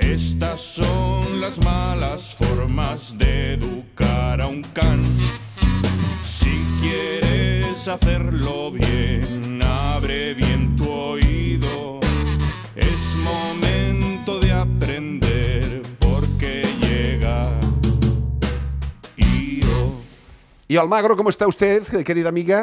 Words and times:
Estas 0.00 0.60
son 0.60 1.40
las 1.40 1.62
malas 1.64 2.34
formas 2.34 3.16
de 3.18 3.54
educar 3.54 4.40
a 4.40 4.46
un 4.46 4.62
can. 4.62 5.02
Si 6.26 6.64
quieres 6.80 7.86
hacerlo 7.86 8.72
bien, 8.72 9.60
abre 9.62 10.34
bien 10.34 10.76
tu 10.76 10.90
oído. 10.90 12.00
Es 12.74 13.16
momento 13.24 14.40
de 14.40 14.52
aprender 14.52 15.82
porque 15.98 16.62
llega 16.80 17.52
Io. 19.16 19.92
Y 20.68 20.76
Almagro, 20.76 21.16
¿cómo 21.16 21.30
está 21.30 21.46
usted, 21.46 21.82
querida 22.04 22.28
amiga? 22.28 22.62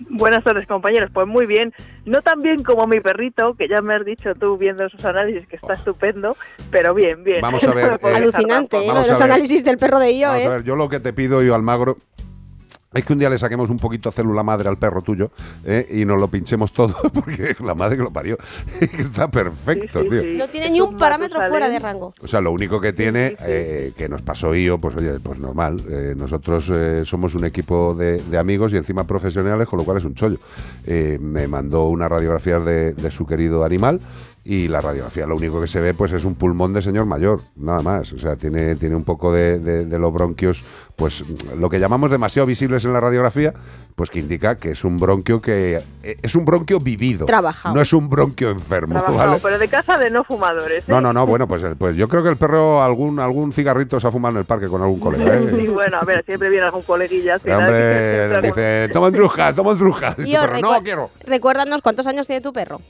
Buenas 0.00 0.44
tardes, 0.44 0.66
compañeros. 0.66 1.10
Pues 1.12 1.26
muy 1.26 1.46
bien. 1.46 1.72
No 2.04 2.20
tan 2.22 2.42
bien 2.42 2.62
como 2.62 2.86
mi 2.86 3.00
perrito, 3.00 3.54
que 3.54 3.68
ya 3.68 3.80
me 3.80 3.94
has 3.94 4.04
dicho 4.04 4.34
tú 4.34 4.56
viendo 4.58 4.88
sus 4.88 5.04
análisis 5.04 5.46
que 5.48 5.56
está 5.56 5.74
estupendo, 5.74 6.36
pero 6.70 6.94
bien, 6.94 7.24
bien. 7.24 7.40
Vamos 7.40 7.64
a 7.64 7.70
ver, 7.74 7.98
No 8.02 8.08
eh, 8.08 8.14
Alucinante, 8.16 8.76
¿eh? 8.78 8.86
Vamos 8.86 9.08
Los 9.08 9.20
a 9.20 9.24
ver. 9.24 9.32
análisis 9.32 9.64
del 9.64 9.78
perro 9.78 9.98
de 9.98 10.12
IO 10.12 10.28
Vamos 10.28 10.42
a 10.44 10.48
es... 10.48 10.54
ver, 10.56 10.64
yo 10.64 10.76
lo 10.76 10.88
que 10.88 11.00
te 11.00 11.12
pido, 11.12 11.42
yo 11.42 11.54
Almagro, 11.54 11.96
es 12.94 13.04
que 13.04 13.12
un 13.12 13.18
día 13.18 13.28
le 13.30 13.38
saquemos 13.38 13.70
un 13.70 13.78
poquito 13.78 14.10
célula 14.10 14.42
madre 14.42 14.68
al 14.68 14.76
perro 14.78 15.02
tuyo 15.02 15.30
¿eh? 15.64 15.86
y 15.90 16.04
nos 16.04 16.20
lo 16.20 16.28
pinchemos 16.28 16.72
todo, 16.72 16.94
porque 17.14 17.50
es 17.50 17.60
la 17.60 17.74
madre 17.74 17.96
que 17.96 18.02
lo 18.02 18.12
parió. 18.12 18.38
Es 18.80 18.90
que 18.90 19.02
está 19.02 19.28
perfecto, 19.30 20.00
Sí, 20.02 20.06
sí, 20.06 20.10
tío. 20.10 20.22
sí. 20.22 20.36
No 20.38 20.48
tiene 20.48 20.70
ni 20.70 20.80
un 20.80 20.96
parámetro 20.96 21.40
fuera 21.48 21.68
de 21.68 21.78
rango. 21.78 22.14
O 22.22 22.26
sea, 22.26 22.40
lo 22.40 22.52
único 22.52 22.80
que 22.80 22.92
tiene, 22.92 23.30
sí, 23.30 23.36
sí. 23.38 23.44
eh, 23.46 23.92
que 23.96 24.08
nos 24.08 24.22
pasó 24.22 24.54
yo, 24.54 24.78
pues 24.78 24.96
oye, 24.96 25.18
pues 25.20 25.38
normal. 25.38 25.82
eh, 25.88 26.14
nosotros 26.16 26.70
eh, 26.72 27.02
somos 27.04 27.34
un 27.34 27.44
equipo 27.44 27.94
de, 27.94 28.22
de 28.22 28.38
amigos 28.38 28.72
y 28.72 28.76
encima 28.76 29.04
profesionales, 29.04 29.68
con 29.68 29.78
lo 29.78 29.84
cual 29.84 29.98
es 29.98 30.04
un 30.04 30.14
chollo. 30.14 30.38
Eh, 30.86 31.18
me 31.20 31.46
mandó 31.48 31.88
una 31.88 32.08
radiografía 32.08 32.58
de, 32.60 32.92
de 32.94 33.10
su 33.10 33.26
querido 33.26 33.64
animal 33.64 34.00
y 34.44 34.68
la 34.68 34.80
radiografía 34.82 35.26
lo 35.26 35.36
único 35.36 35.58
que 35.60 35.66
se 35.66 35.80
ve 35.80 35.94
pues 35.94 36.12
es 36.12 36.24
un 36.24 36.34
pulmón 36.34 36.74
de 36.74 36.82
señor 36.82 37.06
mayor, 37.06 37.40
nada 37.56 37.80
más. 37.80 38.12
O 38.12 38.18
sea, 38.18 38.36
tiene, 38.36 38.76
tiene 38.76 38.94
un 38.94 39.04
poco 39.04 39.32
de, 39.32 39.58
de- 39.58 39.86
de 39.86 39.98
los 39.98 40.12
bronquios, 40.12 40.62
pues 40.96 41.24
lo 41.58 41.70
que 41.70 41.80
llamamos 41.80 42.10
demasiado 42.10 42.44
visibles 42.46 42.84
en 42.84 42.92
la 42.92 43.00
radiografía, 43.00 43.54
pues 43.96 44.10
que 44.10 44.18
indica 44.18 44.56
que 44.56 44.72
es 44.72 44.84
un 44.84 44.98
bronquio 44.98 45.40
que 45.40 45.80
eh, 46.02 46.18
es 46.20 46.34
un 46.34 46.44
bronquio 46.44 46.78
vivido. 46.78 47.24
Trabajado. 47.26 47.74
No 47.74 47.80
es 47.80 47.92
un 47.94 48.10
bronquio 48.10 48.50
enfermo, 48.50 49.00
Trabajado, 49.00 49.30
¿vale? 49.30 49.40
pero 49.42 49.58
de 49.58 49.68
casa 49.68 49.96
de 49.96 50.10
no 50.10 50.24
fumadores. 50.24 50.80
¿eh? 50.82 50.86
No, 50.88 51.00
no, 51.00 51.12
no, 51.14 51.26
bueno, 51.26 51.48
pues, 51.48 51.62
eh, 51.62 51.74
pues 51.78 51.96
yo 51.96 52.06
creo 52.08 52.22
que 52.22 52.28
el 52.28 52.36
perro 52.36 52.82
algún 52.82 53.20
algún 53.20 53.50
cigarrito 53.52 53.98
se 53.98 54.06
ha 54.08 54.10
fumado 54.10 54.32
en 54.34 54.38
el 54.40 54.44
parque 54.44 54.68
con 54.68 54.82
algún 54.82 55.00
colega. 55.00 55.36
¿eh? 55.38 55.48
Sí, 55.58 55.68
bueno, 55.68 55.96
a 56.00 56.04
ver, 56.04 56.22
siempre 56.26 56.50
viene 56.50 56.66
algún 56.66 56.82
coleguilla. 56.82 57.34
al 57.34 57.50
Hombre, 57.50 58.40
dice, 58.42 58.88
toma 58.92 59.10
druja, 59.10 59.52
toma 59.54 59.74
perro, 60.42 60.60
no 60.60 60.74
recu- 60.74 60.82
quiero. 60.82 61.10
Recuérdanos 61.20 61.80
cuántos 61.80 62.06
años 62.06 62.26
tiene 62.26 62.42
tu 62.42 62.52
perro. 62.52 62.80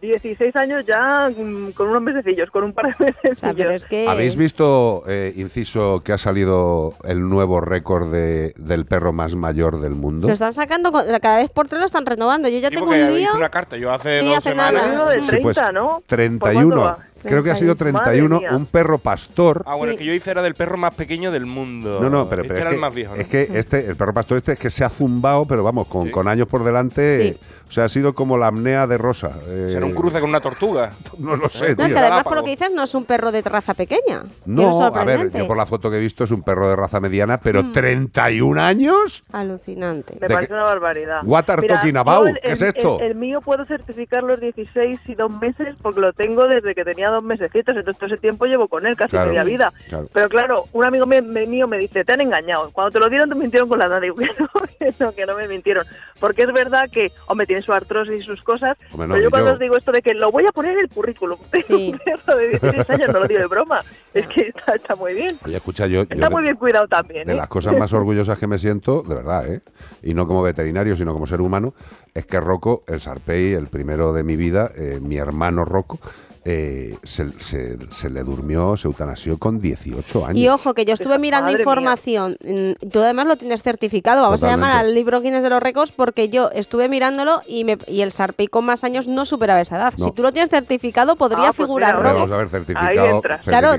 16 0.00 0.56
años 0.56 0.84
ya 0.86 1.28
mm, 1.36 1.72
con 1.72 1.88
unos 1.88 2.02
mesecillos, 2.02 2.50
con 2.50 2.64
un 2.64 2.72
par 2.72 2.96
de 2.96 3.04
O 3.32 3.34
sea, 3.36 3.52
pero 3.52 3.70
mesecillos. 3.70 3.70
es 3.74 3.86
que... 3.86 4.08
¿Habéis 4.08 4.36
visto, 4.36 5.02
eh, 5.06 5.32
inciso, 5.36 6.02
que 6.04 6.12
ha 6.12 6.18
salido 6.18 6.94
el 7.04 7.28
nuevo 7.28 7.60
récord 7.60 8.10
de, 8.10 8.54
del 8.56 8.86
perro 8.86 9.12
más 9.12 9.34
mayor 9.34 9.80
del 9.80 9.94
mundo? 9.94 10.26
Lo 10.28 10.32
están 10.34 10.52
sacando, 10.52 10.90
con- 10.92 11.04
cada 11.20 11.38
vez 11.38 11.50
por 11.50 11.68
tres 11.68 11.80
lo 11.80 11.86
están 11.86 12.06
renovando. 12.06 12.48
Yo 12.48 12.58
ya 12.58 12.68
Sí, 12.70 12.76
tengo 12.76 12.90
un 12.90 12.96
lío. 12.98 13.18
hice 13.18 13.36
una 13.36 13.50
carta. 13.50 13.76
Yo 13.76 13.92
hace 13.92 14.20
Sí, 14.20 14.26
dos 14.26 14.38
hace 14.38 14.48
semanas. 14.50 14.86
nada. 14.86 14.94
Uno 14.94 15.06
de 15.10 15.20
Sí, 15.22 15.26
30, 15.28 15.42
pues, 15.42 15.72
¿no? 15.74 15.88
¿Por 15.90 16.02
31. 16.06 16.96
Creo 17.22 17.42
que 17.42 17.50
ha 17.50 17.56
sido 17.56 17.74
31. 17.76 18.02
31, 18.04 18.34
Madre 18.36 18.48
mía. 18.48 18.56
un 18.56 18.66
perro 18.66 18.98
pastor. 18.98 19.62
Ah, 19.66 19.74
bueno, 19.76 19.92
Sí. 19.92 19.94
el 19.94 19.98
que 19.98 20.04
yo 20.06 20.12
hice 20.14 20.30
era 20.30 20.42
del 20.42 20.54
perro 20.54 20.76
más 20.76 20.94
pequeño 20.94 21.30
del 21.30 21.46
mundo. 21.46 21.98
No, 22.00 22.08
no, 22.10 22.28
pero, 22.28 22.42
este 22.42 22.54
pero 22.54 22.60
era 22.60 22.70
es, 22.70 22.74
el 22.74 22.76
que, 22.76 22.80
más 22.80 22.94
viejo. 22.94 23.14
¿no? 23.14 23.20
es 23.20 23.28
que 23.28 23.48
este, 23.54 23.86
el 23.86 23.96
perro 23.96 24.14
pastor 24.14 24.38
este 24.38 24.52
es 24.52 24.58
que 24.58 24.70
se 24.70 24.84
ha 24.84 24.88
zumbado, 24.88 25.44
pero 25.46 25.62
vamos, 25.62 25.86
con, 25.88 26.06
Sí. 26.06 26.10
con 26.10 26.28
años 26.28 26.46
por 26.48 26.64
delante. 26.64 27.32
Sí. 27.32 27.38
O 27.68 27.72
sea, 27.72 27.84
ha 27.84 27.88
sido 27.88 28.14
como 28.14 28.36
la 28.36 28.48
apnea 28.48 28.86
de 28.88 28.98
Rosa. 28.98 29.30
eh, 29.46 29.68
Será 29.72 29.86
un 29.86 29.92
cruce 29.94 30.20
con 30.20 30.28
una 30.30 30.40
tortuga. 30.40 30.92
No 31.18 31.36
lo 31.36 31.48
sé, 31.50 31.76
No, 31.76 31.84
es 31.84 31.92
que 31.92 31.98
además 31.98 32.24
por 32.24 32.34
lo 32.36 32.42
que 32.42 32.50
dices 32.50 32.70
no 32.74 32.82
es 32.82 32.94
un 32.94 33.04
perro 33.04 33.30
de 33.30 33.42
raza 33.42 33.74
pequeña. 33.74 34.24
No, 34.46 34.82
a 34.84 35.04
ver, 35.04 35.30
yo 35.30 35.46
por 35.46 35.56
la 35.56 35.66
foto 35.66 35.90
que 35.90 35.98
he 35.98 36.00
visto 36.00 36.24
es 36.24 36.30
un 36.30 36.42
perro 36.42 36.68
de 36.68 36.74
raza 36.76 36.98
mediana, 37.00 37.38
pero 37.38 37.62
Mm. 37.62 37.72
¿31 37.72 38.58
años? 38.58 39.22
Alucinante. 39.32 40.14
Me 40.20 40.26
¿De 40.26 40.34
parece 40.34 40.48
qué? 40.48 40.54
una 40.54 40.62
barbaridad. 40.64 41.20
What 41.24 41.44
are 41.50 41.62
Mira, 41.62 41.74
talking 41.76 41.94
yo 41.94 42.00
about? 42.00 42.26
el- 42.28 42.40
¿Qué 42.42 42.52
es 42.52 42.62
esto? 42.62 42.98
El, 43.00 43.06
el 43.12 43.14
mío 43.16 43.40
puedo 43.40 43.64
certificar 43.66 44.22
los 44.24 44.40
16 44.40 44.98
y 45.06 45.14
dos 45.14 45.30
meses 45.30 45.76
porque 45.82 46.00
lo 46.00 46.12
tengo 46.12 46.46
desde 46.46 46.74
que 46.74 46.84
tenía 46.84 47.09
dos 47.10 47.22
mesecitos, 47.22 47.76
entonces 47.76 47.98
todo 47.98 48.06
ese 48.12 48.20
tiempo 48.20 48.46
llevo 48.46 48.66
con 48.68 48.86
él 48.86 48.96
casi 48.96 49.10
Claro, 49.12 49.28
media 49.28 49.44
vida. 49.44 49.72
claro. 49.88 50.08
Pero 50.12 50.28
claro, 50.28 50.64
un 50.72 50.84
amigo 50.84 51.06
me- 51.06 51.22
me- 51.22 51.46
mío 51.46 51.66
me 51.66 51.78
dice, 51.78 52.04
te 52.04 52.12
han 52.12 52.20
engañado. 52.20 52.70
Cuando 52.72 52.90
te 52.92 53.00
lo 53.00 53.08
dieron 53.08 53.28
te 53.28 53.34
mintieron 53.34 53.68
con 53.68 53.78
la 53.78 53.86
edad. 53.86 54.00
Digo, 54.00 54.14
que 54.16 54.26
no, 54.38 54.48
que 54.78 54.94
no, 54.98 55.12
que 55.12 55.26
no 55.26 55.36
me 55.36 55.48
mintieron. 55.48 55.86
Porque 56.18 56.42
es 56.42 56.52
verdad 56.52 56.84
que, 56.92 57.12
hombre, 57.26 57.46
tiene 57.46 57.62
su 57.62 57.72
artrosis 57.72 58.20
y 58.20 58.22
sus 58.22 58.42
cosas, 58.42 58.76
Hombre, 58.92 59.08
no, 59.08 59.14
pero 59.14 59.16
yo 59.18 59.24
yo- 59.24 59.30
cuando 59.30 59.52
os 59.52 59.58
digo 59.58 59.76
esto 59.76 59.92
de 59.92 60.02
que 60.02 60.14
lo 60.14 60.30
voy 60.30 60.44
a 60.48 60.52
poner 60.52 60.72
en 60.74 60.80
el 60.80 60.88
currículum, 60.88 61.38
tengo 61.50 61.66
Sí. 61.78 61.92
un 61.92 61.98
perro 61.98 62.36
de 62.36 62.48
16 62.50 62.90
años, 62.90 63.06
no 63.12 63.20
lo 63.20 63.26
digo 63.26 63.40
de 63.40 63.46
broma, 63.46 63.80
es 64.14 64.26
que 64.28 64.48
está, 64.48 64.74
está 64.74 64.94
muy 64.96 65.14
bien. 65.14 65.36
Oye, 65.44 65.56
escucha, 65.56 65.86
yo, 65.86 66.02
yo 66.04 66.06
Está 66.10 66.28
de- 66.28 66.34
muy 66.34 66.42
bien 66.42 66.56
cuidado 66.56 66.86
también. 66.88 67.26
de 67.26 67.32
¿eh? 67.32 67.36
las 67.36 67.48
cosas 67.48 67.76
más 67.76 67.92
orgullosas 67.92 68.38
que 68.38 68.46
me 68.46 68.58
siento, 68.58 69.02
de 69.02 69.14
verdad, 69.14 69.46
¿eh? 69.52 69.60
y 70.02 70.14
no 70.14 70.26
como 70.26 70.42
veterinario, 70.42 70.94
sino 70.96 71.12
como 71.12 71.26
ser 71.26 71.40
humano, 71.40 71.74
es 72.14 72.26
que 72.26 72.40
Rocco, 72.40 72.82
el 72.86 73.00
Sarpei, 73.00 73.52
el 73.54 73.66
primero 73.68 74.12
de 74.12 74.22
mi 74.22 74.36
vida, 74.36 74.70
eh, 74.76 74.98
mi 75.00 75.16
hermano 75.16 75.64
Rocco, 75.64 75.98
eh, 76.46 76.96
se, 77.02 77.38
se- 77.38 77.76
se 77.90 78.08
le 78.08 78.22
durmió, 78.22 78.74
se 78.78 78.88
eutanasió 78.88 79.36
con 79.36 79.60
18 79.60 80.24
años. 80.24 80.38
Y 80.38 80.48
ojo, 80.48 80.72
que 80.72 80.86
yo 80.86 80.94
estuve 80.94 81.18
mirando 81.18 81.48
Madre 81.52 81.60
información. 81.60 82.38
mm, 82.42 82.88
Tú 82.90 83.00
además 83.02 83.26
lo 83.26 83.36
tienes 83.36 83.62
certificado. 83.62 84.22
Vamos 84.22 84.42
a 84.42 84.46
llamar 84.46 84.70
al 84.74 84.94
libro 84.94 85.20
Guinness 85.20 85.42
de 85.42 85.50
los 85.50 85.62
récords 85.62 85.92
porque 85.92 86.30
yo 86.30 86.48
estuve 86.54 86.88
mirándolo 86.88 87.42
y, 87.46 87.64
me, 87.64 87.76
y 87.86 88.00
el 88.00 88.10
Sarpei 88.10 88.46
con 88.48 88.64
más 88.64 88.84
años 88.84 89.06
no 89.06 89.26
superaba 89.26 89.60
esa 89.60 89.76
edad. 89.76 89.92
No. 89.98 90.06
Si 90.06 90.12
tú 90.12 90.22
lo 90.22 90.32
tienes 90.32 90.48
certificado, 90.48 91.16
podría 91.16 91.48
Ah, 91.48 91.52
pues 91.54 91.66
figurar 91.66 91.98
mira, 91.98 92.14
vamos 92.14 92.32
a 92.32 92.36
ver, 92.38 92.48
certificado. 92.48 93.20
Claro, 93.44 93.76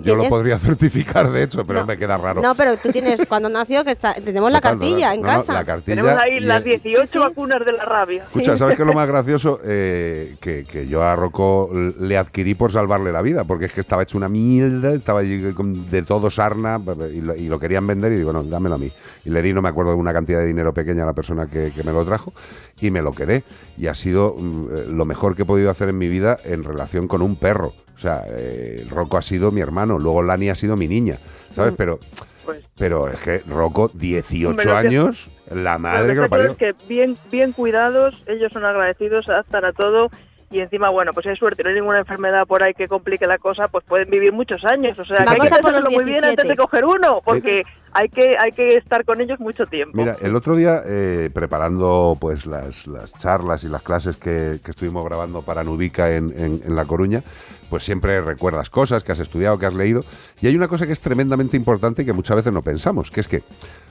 yo 0.00 0.14
lo 0.14 0.24
podría 0.28 0.56
certificar, 0.60 1.32
de 1.32 1.42
hecho, 1.42 1.66
pero 1.66 1.80
No. 1.80 1.86
me 1.86 1.98
queda 1.98 2.16
raro. 2.16 2.40
No, 2.40 2.54
pero 2.54 2.76
tú 2.76 2.90
tienes, 2.92 3.26
cuando 3.26 3.48
nació, 3.48 3.84
que 3.84 3.90
está- 3.90 4.14
tenemos 4.14 4.52
la 4.52 4.60
cartilla 4.60 5.08
no, 5.08 5.14
en 5.16 5.22
casa. 5.22 5.52
la 5.52 5.64
cartilla 5.64 5.96
Tenemos 5.96 6.16
ahí 6.22 6.36
y 6.36 6.40
las 6.40 6.58
el- 6.58 6.64
18 6.64 7.06
Sí, 7.06 7.12
sí. 7.14 7.18
vacunas 7.18 7.57
de 7.64 7.72
la 7.72 7.84
rabia. 7.84 8.22
Escucha, 8.22 8.56
¿sabes 8.56 8.76
qué 8.76 8.82
es 8.82 8.86
lo 8.86 8.94
más 8.94 9.08
gracioso? 9.08 9.60
Eh, 9.64 10.36
que, 10.40 10.64
que 10.64 10.86
yo 10.86 11.02
a 11.02 11.16
Rocco 11.16 11.70
le 11.72 12.16
adquirí 12.16 12.54
por 12.54 12.72
salvarle 12.72 13.12
la 13.12 13.22
vida, 13.22 13.44
porque 13.44 13.66
es 13.66 13.72
que 13.72 13.80
estaba 13.80 14.02
hecho 14.02 14.18
una 14.18 14.28
mierda, 14.28 14.92
estaba 14.92 15.20
allí 15.20 15.38
de 15.38 16.02
todo 16.02 16.30
sarna 16.30 16.80
y 17.12 17.20
lo, 17.20 17.34
y 17.34 17.48
lo 17.48 17.58
querían 17.58 17.86
vender 17.86 18.12
y 18.12 18.16
digo, 18.16 18.32
no, 18.32 18.42
dámelo 18.42 18.76
a 18.76 18.78
mí. 18.78 18.90
Y 19.24 19.30
le 19.30 19.42
di, 19.42 19.52
no 19.52 19.62
me 19.62 19.68
acuerdo, 19.68 19.96
una 19.96 20.12
cantidad 20.12 20.40
de 20.40 20.46
dinero 20.46 20.72
pequeña 20.72 21.02
a 21.02 21.06
la 21.06 21.12
persona 21.12 21.46
que, 21.46 21.72
que 21.72 21.84
me 21.84 21.92
lo 21.92 22.04
trajo 22.04 22.32
y 22.80 22.90
me 22.90 23.02
lo 23.02 23.12
quedé. 23.12 23.44
Y 23.76 23.86
ha 23.86 23.94
sido 23.94 24.34
mm, 24.38 24.68
eh, 24.70 24.84
lo 24.88 25.04
mejor 25.04 25.36
que 25.36 25.42
he 25.42 25.46
podido 25.46 25.70
hacer 25.70 25.88
en 25.88 25.98
mi 25.98 26.08
vida 26.08 26.38
en 26.44 26.64
relación 26.64 27.08
con 27.08 27.22
un 27.22 27.36
perro. 27.36 27.74
O 27.96 28.00
sea, 28.00 28.24
eh, 28.28 28.86
Rocco 28.88 29.16
ha 29.16 29.22
sido 29.22 29.50
mi 29.50 29.60
hermano, 29.60 29.98
luego 29.98 30.22
Lani 30.22 30.50
ha 30.50 30.54
sido 30.54 30.76
mi 30.76 30.86
niña, 30.86 31.18
¿sabes? 31.54 31.72
Mm. 31.72 31.76
Pero, 31.76 31.98
Pues, 32.48 32.66
pero 32.78 33.08
es 33.08 33.20
que 33.20 33.42
Rocco, 33.46 33.90
18 33.92 34.48
Hombre, 34.48 34.64
lo 34.64 34.70
que- 34.72 34.76
años, 34.78 35.30
la 35.54 35.76
madre 35.76 36.08
que 36.08 36.14
lo 36.14 36.22
que 36.22 36.28
parió. 36.30 36.50
es 36.52 36.56
que 36.56 36.74
bien, 36.88 37.14
bien 37.30 37.52
cuidados, 37.52 38.22
ellos 38.26 38.50
son 38.50 38.64
agradecidos, 38.64 39.28
adaptan 39.28 39.66
a 39.66 39.74
todo 39.74 40.08
y 40.50 40.60
encima, 40.60 40.88
bueno, 40.88 41.12
pues 41.12 41.26
hay 41.26 41.36
suerte, 41.36 41.62
no 41.62 41.68
hay 41.68 41.74
ninguna 41.74 41.98
enfermedad 41.98 42.46
por 42.46 42.62
ahí 42.62 42.72
que 42.72 42.88
complique 42.88 43.26
la 43.26 43.36
cosa, 43.36 43.68
pues 43.68 43.84
pueden 43.84 44.08
vivir 44.08 44.32
muchos 44.32 44.64
años. 44.64 44.98
O 44.98 45.04
sea, 45.04 45.18
que 45.26 45.30
hay 45.30 45.40
que 45.40 45.46
hacerlo 45.46 45.90
muy 45.90 46.04
bien 46.04 46.24
antes 46.24 46.36
17. 46.44 46.48
de 46.48 46.56
coger 46.56 46.86
uno, 46.86 47.20
porque 47.22 47.64
hay 47.92 48.08
que 48.08 48.34
hay 48.38 48.52
que 48.52 48.76
estar 48.76 49.04
con 49.04 49.20
ellos 49.20 49.40
mucho 49.40 49.66
tiempo. 49.66 49.96
Mira, 49.96 50.14
el 50.20 50.34
otro 50.36 50.54
día, 50.56 50.82
eh, 50.86 51.30
preparando 51.32 52.16
pues 52.20 52.46
las, 52.46 52.86
las 52.86 53.12
charlas 53.14 53.64
y 53.64 53.68
las 53.68 53.82
clases 53.82 54.16
que, 54.16 54.60
que 54.64 54.70
estuvimos 54.70 55.04
grabando 55.04 55.42
para 55.42 55.64
Nubica 55.64 56.14
en, 56.14 56.32
en- 56.38 56.60
en 56.64 56.76
La 56.76 56.84
Coruña, 56.84 57.22
pues 57.70 57.84
siempre 57.84 58.20
recuerdas 58.20 58.70
cosas 58.70 59.02
que 59.04 59.12
has 59.12 59.20
estudiado, 59.20 59.58
que 59.58 59.66
has 59.66 59.74
leído. 59.74 60.04
Y 60.40 60.46
hay 60.46 60.56
una 60.56 60.68
cosa 60.68 60.86
que 60.86 60.92
es 60.92 61.00
tremendamente 61.00 61.56
importante 61.56 62.02
y 62.02 62.04
que 62.04 62.12
muchas 62.12 62.36
veces 62.36 62.52
no 62.52 62.62
pensamos, 62.62 63.10
que 63.10 63.20
es 63.20 63.28
que 63.28 63.42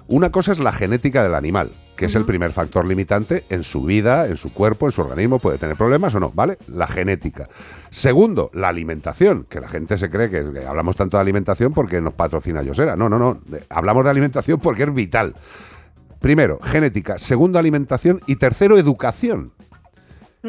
una 0.07 0.31
cosa 0.31 0.53
es 0.53 0.59
la 0.59 0.71
genética 0.71 1.21
del 1.21 1.35
animal, 1.35 1.71
que 1.97 2.05
es 2.05 2.15
el 2.15 2.23
primer 2.25 2.53
factor 2.53 2.85
limitante 2.85 3.43
en 3.49 3.63
su 3.63 3.83
vida, 3.83 4.25
en 4.27 4.37
su 4.37 4.53
cuerpo, 4.53 4.85
en 4.85 4.93
su 4.93 5.01
organismo, 5.01 5.39
puede 5.39 5.57
tener 5.57 5.75
problemas 5.75 6.15
o 6.15 6.19
no, 6.21 6.31
¿vale? 6.33 6.57
La 6.67 6.87
genética. 6.87 7.49
Segundo, 7.97 8.51
la 8.53 8.67
alimentación, 8.67 9.47
que 9.49 9.59
la 9.59 9.67
gente 9.67 9.97
se 9.97 10.11
cree 10.11 10.29
que, 10.29 10.45
que 10.53 10.67
hablamos 10.67 10.95
tanto 10.95 11.17
de 11.17 11.21
alimentación 11.21 11.73
porque 11.73 11.99
nos 11.99 12.13
patrocina 12.13 12.61
Yosera. 12.61 12.95
No, 12.95 13.09
no, 13.09 13.17
no. 13.17 13.41
Hablamos 13.69 14.03
de 14.03 14.11
alimentación 14.11 14.59
porque 14.59 14.83
es 14.83 14.93
vital. 14.93 15.35
Primero, 16.19 16.59
genética. 16.61 17.17
Segundo, 17.17 17.57
alimentación. 17.57 18.21
Y 18.27 18.35
tercero, 18.35 18.77
educación. 18.77 19.51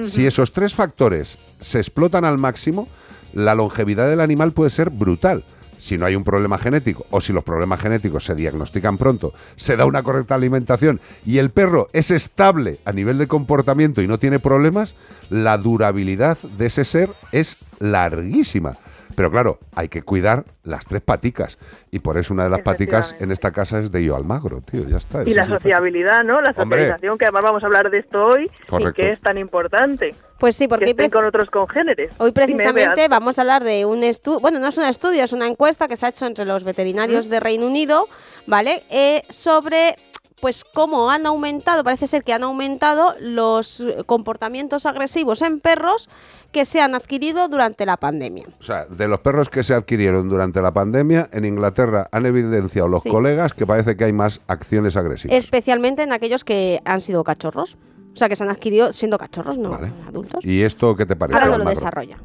Si 0.02 0.26
esos 0.26 0.52
tres 0.52 0.74
factores 0.74 1.38
se 1.58 1.78
explotan 1.78 2.26
al 2.26 2.36
máximo, 2.36 2.86
la 3.32 3.54
longevidad 3.54 4.10
del 4.10 4.20
animal 4.20 4.52
puede 4.52 4.68
ser 4.68 4.90
brutal. 4.90 5.42
Si 5.78 5.96
no 5.96 6.04
hay 6.04 6.14
un 6.14 6.24
problema 6.24 6.58
genético 6.58 7.06
o 7.10 7.20
si 7.20 7.32
los 7.32 7.44
problemas 7.44 7.80
genéticos 7.80 8.24
se 8.24 8.34
diagnostican 8.34 8.98
pronto, 8.98 9.32
se 9.56 9.76
da 9.76 9.86
una 9.86 10.02
correcta 10.02 10.34
alimentación 10.34 11.00
y 11.24 11.38
el 11.38 11.50
perro 11.50 11.88
es 11.92 12.10
estable 12.10 12.80
a 12.84 12.92
nivel 12.92 13.16
de 13.16 13.28
comportamiento 13.28 14.02
y 14.02 14.08
no 14.08 14.18
tiene 14.18 14.38
problemas, 14.40 14.94
la 15.30 15.56
durabilidad 15.56 16.38
de 16.56 16.66
ese 16.66 16.84
ser 16.84 17.10
es 17.32 17.56
larguísima. 17.78 18.76
Pero 19.18 19.32
claro, 19.32 19.58
hay 19.74 19.88
que 19.88 20.02
cuidar 20.02 20.44
las 20.62 20.86
tres 20.86 21.02
paticas. 21.02 21.58
Y 21.90 21.98
por 21.98 22.18
eso 22.18 22.32
una 22.32 22.44
de 22.44 22.50
las 22.50 22.60
paticas 22.60 23.16
en 23.18 23.32
esta 23.32 23.50
casa 23.50 23.80
es 23.80 23.90
de 23.90 24.04
Yo 24.04 24.14
Almagro, 24.14 24.60
tío, 24.60 24.88
ya 24.88 24.98
está. 24.98 25.24
Y 25.24 25.34
la 25.34 25.44
sociabilidad, 25.44 26.22
¿no? 26.22 26.40
La 26.40 26.54
Hombre. 26.56 26.78
socialización, 26.82 27.18
que 27.18 27.24
además 27.24 27.42
vamos 27.42 27.62
a 27.64 27.66
hablar 27.66 27.90
de 27.90 27.98
esto 27.98 28.24
hoy, 28.24 28.48
Correcto. 28.68 28.92
que 28.92 29.10
es 29.10 29.20
tan 29.20 29.36
importante. 29.36 30.14
Pues 30.38 30.54
sí, 30.54 30.68
porque 30.68 30.84
que 30.84 30.90
estén 30.92 31.10
con 31.10 31.24
otros 31.24 31.50
congéneres. 31.50 32.12
hoy 32.18 32.30
precisamente 32.30 33.08
vamos 33.08 33.38
a 33.38 33.42
hablar 33.42 33.64
de 33.64 33.84
un 33.86 34.04
estudio, 34.04 34.38
bueno, 34.38 34.60
no 34.60 34.68
es 34.68 34.78
un 34.78 34.84
estudio, 34.84 35.24
es 35.24 35.32
una 35.32 35.48
encuesta 35.48 35.88
que 35.88 35.96
se 35.96 36.06
ha 36.06 36.10
hecho 36.10 36.24
entre 36.24 36.44
los 36.44 36.62
veterinarios 36.62 37.28
de 37.28 37.40
Reino 37.40 37.66
Unido, 37.66 38.06
¿vale? 38.46 38.84
Eh, 38.88 39.24
sobre 39.30 39.96
pues 40.40 40.64
cómo 40.64 41.10
han 41.10 41.26
aumentado, 41.26 41.82
parece 41.84 42.06
ser 42.06 42.22
que 42.24 42.32
han 42.32 42.42
aumentado 42.42 43.14
los 43.20 43.80
eh, 43.80 44.04
comportamientos 44.06 44.86
agresivos 44.86 45.42
en 45.42 45.60
perros 45.60 46.08
que 46.52 46.64
se 46.64 46.80
han 46.80 46.94
adquirido 46.94 47.48
durante 47.48 47.84
la 47.86 47.96
pandemia. 47.96 48.44
O 48.58 48.62
sea, 48.62 48.86
de 48.86 49.08
los 49.08 49.20
perros 49.20 49.48
que 49.48 49.62
se 49.62 49.74
adquirieron 49.74 50.28
durante 50.28 50.62
la 50.62 50.72
pandemia, 50.72 51.28
en 51.32 51.44
Inglaterra 51.44 52.08
han 52.12 52.26
evidenciado 52.26 52.88
los 52.88 53.02
Sí. 53.02 53.10
colegas 53.10 53.52
que 53.52 53.66
parece 53.66 53.96
que 53.96 54.04
hay 54.04 54.12
más 54.12 54.40
acciones 54.46 54.96
agresivas. 54.96 55.36
Especialmente 55.36 56.02
en 56.02 56.12
aquellos 56.12 56.44
que 56.44 56.80
han 56.84 57.00
sido 57.00 57.24
cachorros. 57.24 57.76
O 58.14 58.16
sea, 58.18 58.28
que 58.28 58.34
se 58.36 58.42
han 58.44 58.50
adquirido 58.50 58.90
siendo 58.92 59.16
cachorros, 59.18 59.58
no 59.58 59.70
Vale. 59.70 59.92
adultos. 60.08 60.44
¿Y 60.44 60.62
esto 60.62 60.96
qué 60.96 61.06
te 61.06 61.14
parece? 61.14 61.38
Ahora 61.38 61.52
no 61.58 61.64
lo 61.64 61.70
desarrolla. 61.70 62.18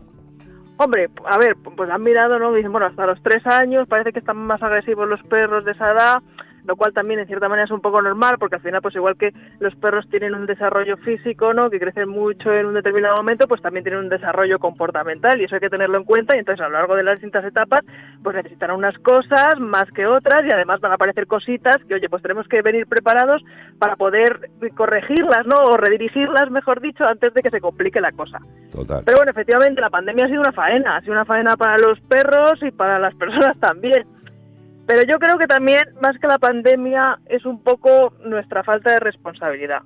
Hombre, 0.77 1.09
a 1.29 1.37
ver, 1.37 1.55
pues 1.77 1.87
han 1.89 2.01
mirado, 2.01 2.39
¿no? 2.39 2.51
Dicen, 2.51 2.71
bueno, 2.71 2.87
hasta 2.87 3.05
los 3.05 3.21
tres 3.21 3.45
años 3.45 3.87
parece 3.87 4.11
que 4.11 4.19
están 4.19 4.37
más 4.37 4.61
agresivos 4.63 5.07
los 5.07 5.21
perros 5.23 5.63
de 5.65 5.71
esa 5.73 5.91
edad, 5.91 6.17
lo 6.65 6.75
cual 6.75 6.93
también 6.93 7.19
en 7.19 7.27
cierta 7.27 7.49
manera 7.49 7.65
es 7.65 7.71
un 7.71 7.81
poco 7.81 8.01
normal, 8.01 8.35
porque 8.39 8.55
al 8.55 8.61
final, 8.61 8.81
pues 8.81 8.95
igual 8.95 9.17
que 9.17 9.33
los 9.59 9.75
perros 9.75 10.07
tienen 10.09 10.35
un 10.35 10.45
desarrollo 10.45 10.97
físico, 10.97 11.53
¿no? 11.53 11.69
Que 11.69 11.79
crecen 11.79 12.09
mucho 12.09 12.51
en 12.53 12.67
un 12.67 12.73
determinado 12.73 13.15
momento, 13.17 13.47
pues 13.47 13.61
también 13.61 13.83
tienen 13.83 14.01
un 14.01 14.09
desarrollo 14.09 14.59
comportamental 14.59 15.39
y 15.39 15.45
eso 15.45 15.55
hay 15.55 15.61
que 15.61 15.69
tenerlo 15.69 15.97
en 15.97 16.03
cuenta 16.03 16.35
y 16.35 16.39
entonces 16.39 16.63
a 16.63 16.69
lo 16.69 16.77
largo 16.77 16.95
de 16.95 17.03
las 17.03 17.15
distintas 17.15 17.45
etapas, 17.45 17.81
pues 18.21 18.35
necesitarán 18.35 18.77
unas 18.77 18.97
cosas 18.99 19.59
más 19.59 19.85
que 19.93 20.05
otras 20.05 20.45
y 20.45 20.53
además 20.53 20.79
van 20.79 20.91
a 20.91 20.95
aparecer 20.95 21.27
cositas 21.27 21.77
que, 21.87 21.95
oye, 21.95 22.09
pues 22.09 22.21
tenemos 22.21 22.47
que 22.47 22.61
venir 22.61 22.87
preparados 22.87 23.41
para 23.79 23.95
poder 23.95 24.49
corregirlas, 24.75 25.45
¿no? 25.45 25.55
O 25.71 25.77
redirigirlas, 25.77 26.49
mejor 26.51 26.81
dicho, 26.81 27.03
antes 27.05 27.33
de 27.33 27.41
que 27.41 27.49
se 27.49 27.61
complique 27.61 27.99
la 28.01 28.11
cosa. 28.11 28.39
Total. 28.71 29.03
Pero 29.05 29.17
bueno, 29.17 29.31
efectivamente, 29.31 29.81
la 29.81 29.89
pandemia 29.89 30.25
ha 30.25 30.29
sido 30.29 30.41
una 30.41 30.51
faena, 30.51 30.97
ha 30.97 31.01
sido 31.01 31.13
una 31.13 31.25
faena 31.25 31.55
para 31.57 31.77
los 31.77 31.99
perros 32.01 32.61
y 32.61 32.71
para 32.71 32.99
las 32.99 33.13
personas 33.15 33.59
también. 33.59 34.05
Pero 34.85 35.01
yo 35.03 35.17
creo 35.19 35.37
que 35.37 35.47
también, 35.47 35.81
más 36.01 36.17
que 36.19 36.27
la 36.27 36.37
pandemia, 36.37 37.19
es 37.27 37.45
un 37.45 37.63
poco 37.63 38.13
nuestra 38.25 38.63
falta 38.63 38.91
de 38.91 38.99
responsabilidad. 38.99 39.81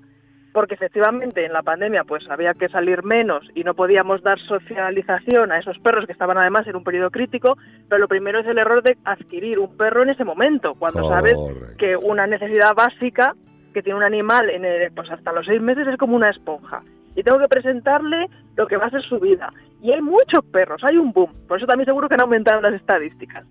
Porque 0.53 0.73
efectivamente 0.73 1.45
en 1.45 1.53
la 1.53 1.61
pandemia 1.61 2.03
pues 2.03 2.27
había 2.31 2.55
que 2.55 2.67
salir 2.69 3.03
menos 3.03 3.47
y 3.53 3.63
no 3.63 3.75
podíamos 3.75 4.23
dar 4.23 4.39
socialización 4.39 5.51
a 5.51 5.59
esos 5.59 5.77
perros 5.79 6.07
que 6.07 6.13
estaban 6.13 6.37
además 6.37 6.65
en 6.65 6.75
un 6.75 6.83
periodo 6.83 7.11
crítico, 7.11 7.57
pero 7.87 7.99
lo 7.99 8.07
primero 8.07 8.39
es 8.39 8.47
el 8.47 8.57
error 8.57 8.81
de 8.81 8.97
adquirir 9.03 9.59
un 9.59 9.77
perro 9.77 10.01
en 10.01 10.09
ese 10.09 10.23
momento, 10.23 10.73
cuando 10.73 11.07
sabes 11.09 11.33
que 11.77 11.95
una 11.95 12.25
necesidad 12.25 12.73
básica 12.75 13.35
que 13.71 13.83
tiene 13.83 13.97
un 13.97 14.03
animal 14.03 14.49
en 14.49 14.65
el- 14.65 14.91
pues 14.93 15.11
hasta 15.11 15.31
los 15.31 15.45
seis 15.45 15.61
meses 15.61 15.87
es 15.87 15.97
como 15.97 16.15
una 16.15 16.31
esponja. 16.31 16.81
Y 17.15 17.21
tengo 17.21 17.37
que 17.37 17.47
presentarle 17.47 18.27
lo 18.55 18.65
que 18.65 18.77
va 18.77 18.85
a 18.85 18.89
ser 18.89 19.03
su 19.03 19.19
vida. 19.19 19.51
Y 19.83 19.91
hay 19.91 20.01
muchos 20.01 20.43
perros, 20.51 20.81
hay 20.83 20.97
un 20.97 21.11
boom. 21.11 21.31
Por 21.47 21.59
eso 21.59 21.67
también 21.67 21.85
seguro 21.85 22.07
que 22.09 22.15
han 22.15 22.21
aumentado 22.21 22.61
las 22.61 22.73
estadísticas. 22.73 23.45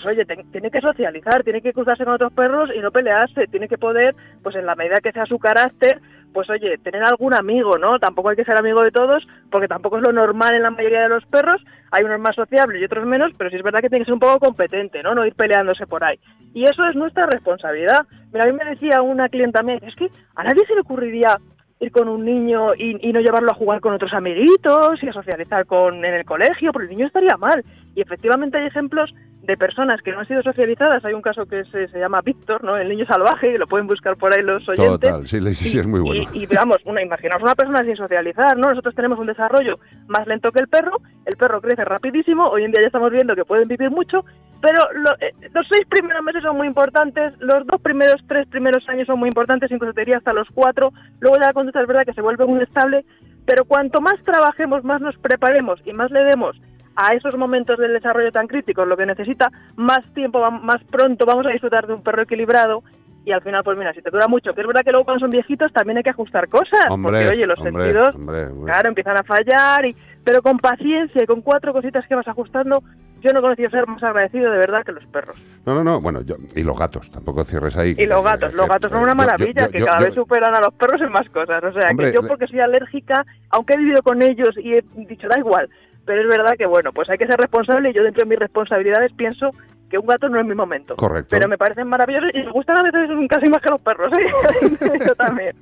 Pues 0.00 0.16
oye, 0.16 0.24
tiene 0.52 0.70
que 0.70 0.80
socializar, 0.80 1.42
tiene 1.42 1.60
que 1.60 1.72
cruzarse 1.72 2.04
con 2.04 2.14
otros 2.14 2.32
perros 2.32 2.70
y 2.72 2.78
no 2.78 2.92
pelearse, 2.92 3.48
tiene 3.48 3.66
que 3.66 3.78
poder, 3.78 4.14
pues 4.44 4.54
en 4.54 4.64
la 4.64 4.76
medida 4.76 5.00
que 5.02 5.10
sea 5.10 5.26
su 5.26 5.40
carácter, 5.40 6.00
pues 6.32 6.48
oye, 6.50 6.78
tener 6.78 7.02
algún 7.02 7.34
amigo, 7.34 7.78
¿no? 7.78 7.98
Tampoco 7.98 8.28
hay 8.28 8.36
que 8.36 8.44
ser 8.44 8.56
amigo 8.56 8.80
de 8.82 8.92
todos, 8.92 9.26
porque 9.50 9.66
tampoco 9.66 9.96
es 9.96 10.04
lo 10.04 10.12
normal 10.12 10.54
en 10.54 10.62
la 10.62 10.70
mayoría 10.70 11.02
de 11.02 11.08
los 11.08 11.26
perros, 11.26 11.60
hay 11.90 12.04
unos 12.04 12.20
más 12.20 12.36
sociables 12.36 12.80
y 12.80 12.84
otros 12.84 13.06
menos, 13.06 13.32
pero 13.36 13.50
sí 13.50 13.56
es 13.56 13.62
verdad 13.64 13.80
que 13.80 13.88
tiene 13.88 14.04
que 14.04 14.10
ser 14.10 14.14
un 14.14 14.20
poco 14.20 14.38
competente, 14.38 15.02
¿no? 15.02 15.16
No 15.16 15.26
ir 15.26 15.34
peleándose 15.34 15.84
por 15.88 16.04
ahí. 16.04 16.20
Y 16.54 16.62
eso 16.62 16.86
es 16.86 16.94
nuestra 16.94 17.26
responsabilidad. 17.26 18.06
Mira, 18.32 18.44
a 18.44 18.52
mí 18.52 18.56
me 18.56 18.70
decía 18.70 19.02
una 19.02 19.28
clienta 19.28 19.64
mía, 19.64 19.80
es 19.82 19.96
que 19.96 20.06
a 20.36 20.44
nadie 20.44 20.64
se 20.64 20.74
le 20.74 20.82
ocurriría 20.82 21.38
ir 21.80 21.92
con 21.92 22.08
un 22.08 22.24
niño 22.24 22.74
y, 22.74 22.96
y 23.08 23.12
no 23.12 23.20
llevarlo 23.20 23.50
a 23.50 23.54
jugar 23.54 23.80
con 23.80 23.92
otros 23.92 24.12
amiguitos 24.12 25.02
y 25.02 25.08
a 25.08 25.12
socializar 25.12 25.66
con 25.66 26.04
en 26.04 26.14
el 26.14 26.24
colegio, 26.24 26.72
porque 26.72 26.88
el 26.88 26.96
niño 26.96 27.06
estaría 27.06 27.36
mal. 27.36 27.64
Y 27.94 28.00
efectivamente 28.00 28.58
hay 28.58 28.66
ejemplos 28.66 29.12
de 29.48 29.56
personas 29.56 30.02
que 30.02 30.12
no 30.12 30.20
han 30.20 30.28
sido 30.28 30.42
socializadas. 30.42 31.04
Hay 31.04 31.14
un 31.14 31.22
caso 31.22 31.46
que 31.46 31.64
se, 31.64 31.88
se 31.88 31.98
llama 31.98 32.20
Víctor, 32.20 32.62
¿no? 32.62 32.76
El 32.76 32.88
niño 32.88 33.06
salvaje, 33.06 33.54
y 33.54 33.58
lo 33.58 33.66
pueden 33.66 33.86
buscar 33.86 34.16
por 34.16 34.34
ahí 34.34 34.42
los 34.42 34.68
oyentes. 34.68 35.00
Total, 35.00 35.26
sí, 35.26 35.40
sí, 35.54 35.68
sí, 35.70 35.78
es 35.78 35.86
muy 35.86 36.00
bueno. 36.00 36.28
Y, 36.34 36.42
y, 36.42 36.46
vamos, 36.46 36.76
una, 36.84 37.02
imaginaos 37.02 37.42
una 37.42 37.54
persona 37.54 37.82
sin 37.82 37.96
socializar, 37.96 38.56
¿no? 38.58 38.68
Nosotros 38.68 38.94
tenemos 38.94 39.18
un 39.18 39.26
desarrollo 39.26 39.78
más 40.06 40.26
lento 40.26 40.52
que 40.52 40.60
el 40.60 40.68
perro, 40.68 40.98
el 41.24 41.36
perro 41.36 41.60
crece 41.62 41.84
rapidísimo, 41.84 42.42
hoy 42.44 42.64
en 42.64 42.72
día 42.72 42.82
ya 42.82 42.88
estamos 42.88 43.10
viendo 43.10 43.34
que 43.34 43.44
pueden 43.44 43.68
vivir 43.68 43.90
mucho, 43.90 44.22
pero 44.60 44.78
lo- 44.94 45.14
eh, 45.20 45.34
los 45.54 45.66
seis 45.70 45.86
primeros 45.88 46.22
meses 46.24 46.42
son 46.42 46.56
muy 46.56 46.66
importantes, 46.66 47.32
los 47.40 47.66
dos 47.66 47.80
primeros, 47.80 48.16
tres 48.26 48.46
primeros 48.48 48.86
años 48.88 49.06
son 49.06 49.18
muy 49.18 49.28
importantes, 49.28 49.70
incluso 49.70 49.92
te 49.94 50.00
diría 50.02 50.18
hasta 50.18 50.32
los 50.32 50.48
cuatro, 50.54 50.92
luego 51.20 51.36
ya 51.38 51.46
la 51.46 51.52
conducta 51.52 51.80
es 51.80 51.86
verdad 51.86 52.04
que 52.04 52.12
se 52.14 52.22
vuelve 52.22 52.44
muy 52.46 52.62
estable, 52.62 53.04
pero 53.46 53.64
cuanto 53.64 54.00
más 54.00 54.14
trabajemos, 54.24 54.84
más 54.84 55.00
nos 55.00 55.16
preparemos 55.18 55.80
y 55.84 55.92
más 55.92 56.10
le 56.10 56.24
demos 56.24 56.56
a 56.96 57.14
esos 57.14 57.36
momentos 57.36 57.78
del 57.78 57.92
desarrollo 57.92 58.32
tan 58.32 58.48
críticos 58.48 58.86
lo 58.88 58.96
que 58.96 59.06
necesita, 59.06 59.50
más 59.76 60.00
tiempo, 60.14 60.40
más 60.50 60.82
pronto 60.90 61.24
vamos 61.26 61.46
a 61.46 61.50
disfrutar 61.50 61.86
de 61.86 61.94
un 61.94 62.02
perro 62.02 62.22
equilibrado 62.22 62.82
y 63.24 63.30
al 63.32 63.42
final, 63.42 63.62
pues 63.62 63.78
mira, 63.78 63.92
si 63.92 64.00
te 64.02 64.10
dura 64.10 64.26
mucho, 64.26 64.54
que 64.54 64.62
es 64.62 64.66
verdad 64.66 64.80
que 64.82 64.90
luego 64.90 65.04
cuando 65.04 65.20
son 65.20 65.30
viejitos 65.30 65.70
también 65.72 65.98
hay 65.98 66.02
que 66.02 66.10
ajustar 66.10 66.48
cosas, 66.48 66.86
Hombre, 66.88 67.12
porque 67.12 67.28
oye, 67.28 67.46
los 67.46 67.58
hombre, 67.60 67.84
sentidos, 67.92 68.14
hombre. 68.14 68.46
claro, 68.64 68.88
empiezan 68.88 69.18
a 69.18 69.22
fallar, 69.22 69.84
y 69.86 69.94
pero 70.24 70.42
con 70.42 70.58
paciencia 70.58 71.22
y 71.22 71.26
con 71.26 71.40
cuatro 71.42 71.72
cositas 71.72 72.06
que 72.08 72.14
vas 72.14 72.26
ajustando, 72.26 72.82
yo 73.20 73.32
no 73.32 73.38
he 73.38 73.42
conocido 73.42 73.70
ser 73.70 73.86
más 73.86 74.02
agradecido 74.02 74.50
de 74.50 74.58
verdad 74.58 74.84
que 74.84 74.92
los 74.92 75.04
perros. 75.06 75.36
No, 75.66 75.74
no, 75.74 75.84
no, 75.84 76.00
bueno, 76.00 76.22
yo, 76.22 76.36
y 76.54 76.62
los 76.62 76.78
gatos, 76.78 77.10
tampoco 77.10 77.44
cierres 77.44 77.76
ahí. 77.76 77.94
Y 77.98 78.06
los 78.06 78.22
gatos, 78.22 78.54
los 78.54 78.68
gatos 78.68 78.90
son 78.90 79.02
una 79.02 79.14
maravilla, 79.14 79.68
que 79.68 79.84
cada 79.84 80.00
vez 80.00 80.14
superan 80.14 80.54
a 80.54 80.60
los 80.60 80.74
perros 80.74 81.00
en 81.00 81.12
más 81.12 81.28
cosas. 81.30 81.62
O 81.62 81.72
sea, 81.72 81.90
Hombre, 81.90 82.10
que 82.10 82.16
yo 82.16 82.26
porque 82.26 82.46
soy 82.46 82.60
alérgica, 82.60 83.24
aunque 83.50 83.74
he 83.74 83.78
vivido 83.78 84.02
con 84.02 84.22
ellos 84.22 84.50
y 84.56 84.74
he 84.74 84.84
dicho, 84.96 85.28
da 85.28 85.38
igual, 85.38 85.68
pero 86.04 86.22
es 86.22 86.28
verdad 86.28 86.56
que 86.56 86.66
bueno, 86.66 86.92
pues 86.92 87.10
hay 87.10 87.18
que 87.18 87.26
ser 87.26 87.38
responsable 87.38 87.90
y 87.90 87.94
yo 87.94 88.02
dentro 88.02 88.24
de 88.24 88.30
mis 88.30 88.38
responsabilidades 88.38 89.12
pienso 89.12 89.50
que 89.88 89.98
un 89.98 90.06
gato 90.06 90.28
no 90.28 90.38
es 90.40 90.46
mi 90.46 90.54
momento. 90.54 90.96
Correcto. 90.96 91.28
Pero 91.30 91.48
me 91.48 91.56
parecen 91.56 91.88
maravillosos 91.88 92.30
y 92.34 92.38
me 92.44 92.50
gustan 92.50 92.76
a 92.78 92.82
veces 92.82 93.08
casi 93.28 93.48
más 93.48 93.62
que 93.62 93.70
los 93.70 93.80
perros, 93.80 94.12
¿eh? 94.12 94.76
yo 95.06 95.14
también. 95.14 95.56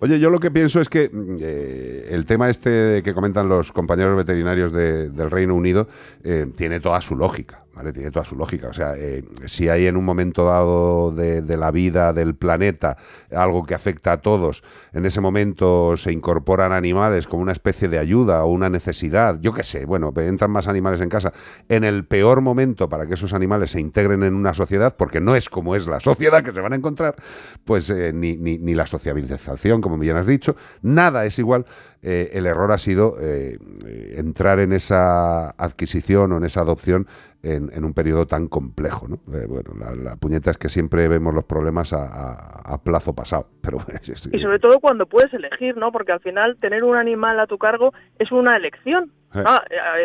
Oye, 0.00 0.18
yo 0.18 0.30
lo 0.30 0.38
que 0.40 0.50
pienso 0.50 0.80
es 0.80 0.88
que 0.88 1.10
mm, 1.12 1.36
eh, 1.40 2.08
el 2.10 2.24
tema 2.24 2.48
este 2.48 3.02
que 3.02 3.12
comentan 3.14 3.48
los 3.48 3.72
compañeros 3.72 4.16
veterinarios 4.16 4.72
de- 4.72 5.10
del 5.10 5.30
Reino 5.30 5.54
Unido 5.54 5.88
eh, 6.24 6.46
tiene 6.56 6.80
toda 6.80 7.00
su 7.00 7.16
lógica, 7.16 7.64
¿vale? 7.76 7.92
Tiene 7.92 8.10
toda 8.10 8.24
su 8.24 8.34
lógica. 8.36 8.68
O 8.68 8.72
sea, 8.72 8.94
eh, 8.96 9.22
si 9.44 9.68
hay 9.68 9.86
en 9.86 9.96
un 9.96 10.04
momento 10.04 10.46
dado 10.46 11.12
de, 11.12 11.42
la 11.56 11.70
vida 11.70 12.12
del 12.14 12.34
planeta 12.34 12.96
algo 13.30 13.64
que 13.64 13.74
afecta 13.74 14.12
a 14.12 14.16
todos, 14.22 14.62
en 14.92 15.04
ese 15.06 15.20
momento 15.20 15.96
se 15.98 16.10
incorporan 16.12 16.72
animales 16.72 17.26
como 17.26 17.42
una 17.42 17.52
especie 17.52 17.88
de 17.88 17.98
ayuda 17.98 18.42
o 18.44 18.48
una 18.48 18.70
necesidad, 18.70 19.38
yo 19.40 19.52
qué 19.52 19.62
sé, 19.62 19.84
bueno, 19.84 20.12
entran 20.16 20.50
más 20.50 20.66
animales 20.68 21.00
en 21.02 21.10
casa, 21.10 21.32
en 21.68 21.84
el 21.84 22.06
peor 22.06 22.40
momento 22.40 22.88
para 22.88 23.06
que 23.06 23.14
esos 23.14 23.34
animales 23.34 23.70
se 23.72 23.80
integren 23.80 24.22
en 24.22 24.34
una 24.34 24.54
sociedad, 24.54 24.96
porque 24.96 25.20
no 25.20 25.36
es 25.36 25.48
como 25.50 25.76
es 25.76 25.86
la 25.86 26.00
sociedad 26.00 26.42
que 26.42 26.52
se 26.52 26.60
van 26.62 26.72
a 26.72 26.76
encontrar, 26.76 27.14
pues 27.64 27.90
eh, 27.90 28.12
ni, 28.14 28.36
ni- 28.36 28.58
ni 28.58 28.74
la 28.74 28.86
sociabilización, 28.86 29.80
como 29.82 29.98
bien 29.98 30.16
has 30.16 30.26
dicho, 30.26 30.56
nada 30.82 31.26
es 31.26 31.38
igual. 31.38 31.66
Eh, 32.08 32.30
el 32.38 32.46
error 32.46 32.70
ha 32.70 32.78
sido 32.78 33.16
eh, 33.20 33.58
eh, 33.84 34.14
entrar 34.16 34.60
en 34.60 34.72
esa 34.72 35.50
adquisición 35.50 36.30
o 36.30 36.36
en 36.36 36.44
esa 36.44 36.60
adopción 36.60 37.08
en, 37.42 37.68
en 37.74 37.84
un 37.84 37.94
periodo 37.94 38.26
tan 38.28 38.46
complejo. 38.46 39.08
¿no? 39.08 39.16
Eh, 39.34 39.46
bueno, 39.48 39.72
la, 39.76 39.92
la 39.96 40.14
puñeta 40.16 40.52
es 40.52 40.56
que 40.56 40.68
siempre 40.68 41.08
vemos 41.08 41.34
los 41.34 41.44
problemas 41.44 41.92
a, 41.92 42.04
a- 42.06 42.74
a 42.74 42.78
plazo 42.78 43.12
pasado, 43.12 43.48
pero 43.60 43.78
Y 44.32 44.40
sobre 44.40 44.60
todo 44.60 44.78
cuando 44.78 45.06
puedes 45.06 45.34
elegir, 45.34 45.76
¿no? 45.76 45.90
Porque 45.90 46.12
al 46.12 46.20
final 46.20 46.56
tener 46.60 46.84
un 46.84 46.94
animal 46.96 47.40
a 47.40 47.48
tu 47.48 47.58
cargo 47.58 47.92
es 48.20 48.30
una 48.30 48.56
elección. 48.56 49.10
Eh. 49.34 49.42
Ah, 49.44 49.64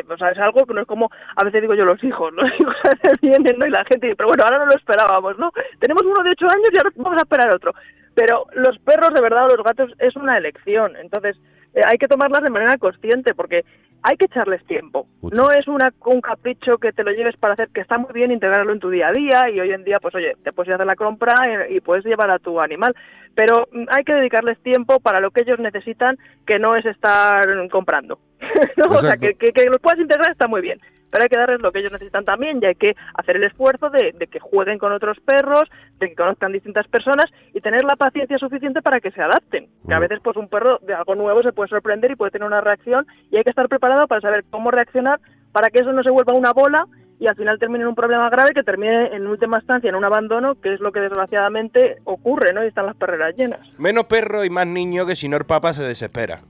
o 0.10 0.18
sea, 0.18 0.32
es 0.32 0.40
algo 0.40 0.66
que 0.66 0.74
no 0.74 0.82
es 0.82 0.88
como, 0.88 1.08
a 1.36 1.44
veces 1.46 1.62
digo 1.62 1.76
yo, 1.76 1.86
los 1.86 2.04
hijos, 2.04 2.34
los 2.34 2.50
hijos 2.60 2.76
vienen, 3.22 3.58
¿no? 3.60 3.68
Y 3.68 3.70
la 3.70 3.86
gente 3.86 4.08
dice, 4.08 4.16
pero 4.18 4.30
bueno, 4.30 4.44
ahora 4.44 4.58
no 4.58 4.66
lo 4.66 4.76
esperábamos, 4.76 5.38
¿no? 5.38 5.52
Tenemos 5.80 6.02
uno 6.04 6.24
de 6.24 6.32
ocho 6.32 6.46
años 6.50 6.70
y 6.74 6.78
ahora 6.80 6.90
vamos 6.96 7.18
a 7.20 7.22
esperar 7.22 7.56
otro. 7.56 7.74
Pero 8.16 8.46
los 8.56 8.78
perros, 8.80 9.14
de 9.14 9.22
verdad, 9.22 9.46
o 9.50 9.56
los 9.56 9.64
gatos, 9.64 9.92
es 10.00 10.16
una 10.18 10.38
elección. 10.38 10.96
Entonces, 10.98 11.38
hay 11.86 11.98
que 11.98 12.08
tomarlas 12.08 12.42
de 12.42 12.52
manera 12.52 12.78
consciente 12.78 13.34
porque 13.34 13.64
hay 14.04 14.18
que 14.18 14.26
echarles 14.26 14.66
tiempo. 14.66 15.08
No 15.22 15.50
es 15.52 15.68
una, 15.68 15.94
un 16.06 16.22
capricho 16.22 16.78
que 16.78 16.92
te 16.92 17.04
lo 17.04 17.12
lleves 17.12 17.38
para 17.38 17.54
hacer, 17.54 17.70
que 17.70 17.82
está 17.82 17.98
muy 17.98 18.12
bien 18.14 18.32
integrarlo 18.32 18.74
en 18.74 18.80
tu 18.80 18.90
día 18.90 19.10
a 19.10 19.12
día 19.12 19.50
y 19.50 19.60
hoy 19.60 19.72
en 19.72 19.84
día, 19.84 20.00
pues 20.00 20.16
oye, 20.16 20.36
te 20.44 20.52
puedes 20.52 20.70
ir 20.70 20.74
a 20.74 20.76
hacer 20.76 20.88
la 20.88 20.96
compra 20.96 21.34
y, 21.70 21.78
y 21.78 21.82
puedes 21.82 22.04
llevar 22.06 22.32
a 22.32 22.40
tu 22.40 22.60
animal. 22.60 22.96
Pero 23.36 23.68
mm, 23.72 23.86
hay 23.90 24.04
que 24.04 24.14
dedicarles 24.14 24.60
tiempo 24.64 25.00
para 25.00 25.20
lo 25.20 25.32
que 25.32 25.42
ellos 25.42 25.60
necesitan, 25.60 26.18
que 26.48 26.58
no 26.58 26.76
es 26.76 26.86
estar 26.86 27.44
comprando. 27.70 28.20
¿no? 28.78 28.86
O 28.86 29.02
sea, 29.02 29.18
que, 29.18 29.36
que 29.36 29.66
los 29.66 29.80
puedas 29.80 30.00
integrar 30.00 30.32
está 30.32 30.48
muy 30.48 30.62
bien. 30.62 30.80
Pero 31.12 31.24
hay 31.24 31.30
que 31.30 31.38
darles 31.38 31.62
lo 31.62 31.72
que 31.72 31.80
ellos 31.80 31.92
necesitan 31.92 32.26
también 32.26 32.60
y 32.62 32.66
hay 32.66 32.76
que 32.76 32.96
hacer 33.16 33.36
el 33.36 33.44
esfuerzo 33.44 33.90
de, 33.90 34.14
de 34.18 34.28
que 34.28 34.40
jueguen 34.40 34.80
con 34.80 34.92
otros 34.92 35.20
perros, 35.20 35.70
de 36.00 36.10
que 36.10 36.16
conozcan 36.16 36.52
distintas 36.52 36.88
personas 36.88 37.26
y 37.54 37.62
tener 37.62 37.84
la 37.84 37.96
paciencia 37.96 38.38
suficiente 38.38 38.82
para 38.82 39.00
que 39.00 39.12
se 39.12 39.22
adapten. 39.22 39.68
Que 39.88 39.94
a 39.94 40.00
veces 40.00 40.20
pues 40.24 40.38
un 40.38 40.48
perro 40.48 40.80
de 40.82 40.94
algo 40.94 41.16
nuevo 41.16 41.44
se 41.44 41.54
puede 41.54 41.70
sorprender 41.70 42.12
y 42.12 42.16
puede 42.16 42.32
tener 42.32 42.48
una 42.48 42.62
reacción 42.62 43.06
y 43.30 43.38
hay 43.38 43.44
que 43.44 43.50
estar 43.50 43.68
preparado 43.68 44.08
para 44.08 44.22
saber 44.22 44.46
cómo 44.50 44.72
reaccionar 44.72 45.20
para 45.52 45.70
que 45.70 45.80
eso 45.80 45.92
no 45.92 46.02
se 46.04 46.12
vuelva 46.12 46.34
una 46.34 46.54
bola 46.54 46.88
y 47.22 47.28
al 47.28 47.36
final 47.36 47.60
termine 47.60 47.84
en 47.84 47.88
un 47.90 47.94
problema 47.94 48.32
grave 48.32 48.50
que 48.56 48.64
termine 48.64 49.16
en 49.16 49.28
última 49.28 49.60
instancia 49.60 49.88
en 49.88 49.96
un 49.96 50.04
abandono, 50.04 50.56
que 50.60 50.74
es 50.74 50.80
lo 50.80 50.92
que 50.92 51.02
desgraciadamente 51.02 51.98
ocurre, 52.04 52.52
¿no? 52.52 52.64
Y 52.64 52.68
están 52.68 52.88
las 52.88 52.96
perreras 52.96 53.36
llenas. 53.38 53.60
Menos 53.78 54.06
perro 54.06 54.44
y 54.44 54.50
más 54.50 54.66
niño 54.66 55.06
que 55.06 55.16
si 55.16 55.30
no 55.30 55.38
el 55.38 55.46
papa 55.46 55.74
se 55.76 55.84
desespera. 55.84 56.42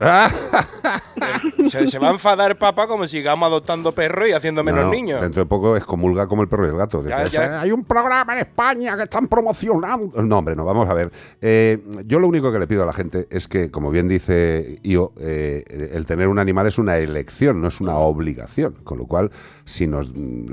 Ah, 1.24 1.40
Se, 1.68 1.86
se 1.86 1.98
va 1.98 2.08
a 2.08 2.12
enfadar 2.12 2.50
el 2.50 2.56
papa 2.56 2.86
como 2.86 3.06
si 3.06 3.18
sigamos 3.18 3.46
adoptando 3.46 3.92
perros 3.92 4.28
y 4.28 4.32
haciendo 4.32 4.64
menos 4.64 4.80
no, 4.80 4.86
no, 4.86 4.92
niños. 4.92 5.20
Dentro 5.22 5.42
de 5.42 5.48
poco 5.48 5.76
excomulga 5.76 6.26
como 6.26 6.42
el 6.42 6.48
perro 6.48 6.66
y 6.66 6.70
el 6.70 6.76
gato. 6.76 7.06
Ya, 7.06 7.22
Dice, 7.24 7.36
ya. 7.36 7.60
Hay 7.60 7.70
un 7.70 7.84
programa 7.84 8.32
en 8.32 8.40
España 8.40 8.96
que 8.96 9.04
están 9.04 9.28
promocionando. 9.28 10.20
No, 10.22 10.38
hombre, 10.38 10.56
no, 10.56 10.64
vamos 10.64 10.88
a 10.88 10.94
ver. 10.94 11.12
Eh, 11.40 11.78
yo 12.06 12.18
lo 12.18 12.26
único 12.26 12.52
que 12.52 12.58
le 12.58 12.66
pido 12.66 12.82
a 12.82 12.86
la 12.86 12.92
gente 12.92 13.26
es 13.30 13.46
que, 13.46 13.70
como 13.70 13.90
bien 13.90 14.08
dice 14.08 14.80
Io, 14.82 15.12
eh, 15.20 15.90
el 15.92 16.04
tener 16.04 16.28
un 16.28 16.38
animal 16.38 16.66
es 16.66 16.78
una 16.78 16.96
elección, 16.96 17.60
no 17.60 17.68
es 17.68 17.80
una 17.80 17.96
obligación. 17.96 18.74
Con 18.84 18.98
lo 18.98 19.06
cual, 19.06 19.30
si 19.64 19.86
nos 19.86 20.12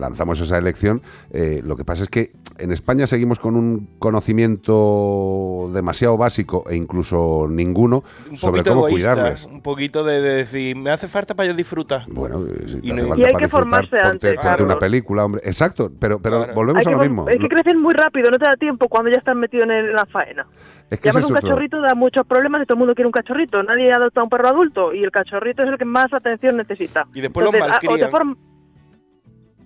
lanzamos 0.09 0.41
esa 0.41 0.57
elección, 0.57 1.01
eh, 1.31 1.61
lo 1.63 1.75
que 1.75 1.85
pasa 1.85 2.03
es 2.03 2.09
que 2.09 2.31
en 2.57 2.71
España 2.71 3.07
seguimos 3.07 3.39
con 3.39 3.55
un 3.55 3.87
conocimiento 3.99 5.69
demasiado 5.73 6.17
básico 6.17 6.65
e 6.69 6.75
incluso 6.75 7.47
ninguno 7.49 8.03
Un 8.29 8.37
sobre 8.37 8.61
poquito 8.61 8.75
cómo 8.75 8.87
egoísta, 8.87 9.13
cuidarles. 9.13 9.45
un 9.45 9.61
poquito 9.61 10.03
de, 10.03 10.21
de 10.21 10.35
decir, 10.35 10.75
me 10.75 10.89
hace 10.91 11.07
falta 11.07 11.35
para 11.35 11.47
yo 11.49 11.53
disfrutar. 11.55 12.03
Bueno, 12.09 12.43
eh, 12.45 12.63
si 12.67 12.81
te 12.81 12.87
Y 12.87 12.91
hace 12.91 13.01
no- 13.03 13.07
falta 13.09 13.21
Y 13.21 13.25
hay 13.25 13.31
para 13.33 13.43
que 13.45 13.49
formarse 13.49 13.89
ponte, 13.91 14.07
antes, 14.07 14.35
ponte 14.41 14.63
una 14.63 14.79
película, 14.79 15.25
hombre. 15.25 15.41
Exacto, 15.45 15.91
pero, 15.99 16.19
pero 16.19 16.37
Claro. 16.39 16.53
volvemos 16.53 16.85
Hay 16.85 16.93
a 16.93 16.97
lo 16.97 17.03
mismo. 17.03 17.27
Es 17.29 17.37
que 17.37 17.47
crecen 17.47 17.81
muy 17.81 17.93
rápido, 17.93 18.29
no 18.31 18.37
te 18.37 18.45
da 18.45 18.53
tiempo 18.55 18.87
cuando 18.89 19.09
ya 19.11 19.17
estás 19.17 19.35
metido 19.35 19.63
en, 19.63 19.93
la 19.93 20.05
faena. 20.05 20.45
Es 20.89 20.99
que 20.99 21.09
además 21.09 21.25
es 21.25 21.29
un 21.31 21.37
otro- 21.37 21.49
cachorrito 21.49 21.81
da 21.81 21.93
muchos 21.95 22.25
problemas 22.25 22.63
y 22.63 22.65
todo 22.65 22.75
el 22.75 22.79
mundo 22.79 22.95
quiere 22.95 23.05
un 23.07 23.11
cachorrito. 23.11 23.61
Nadie 23.63 23.91
adopta 23.91 24.23
un 24.23 24.29
perro 24.29 24.47
adulto 24.47 24.93
y 24.93 25.03
el 25.03 25.11
cachorrito 25.11 25.63
es 25.63 25.69
el 25.69 25.77
que 25.77 25.85
más 25.85 26.11
atención 26.13 26.57
necesita. 26.57 27.05
Y 27.13 27.21
después 27.21 27.45
los 27.45 27.53
ah, 27.53 27.57
o 27.57 27.61
te 27.79 27.87
malcrían. 27.87 28.11
form- 28.11 28.37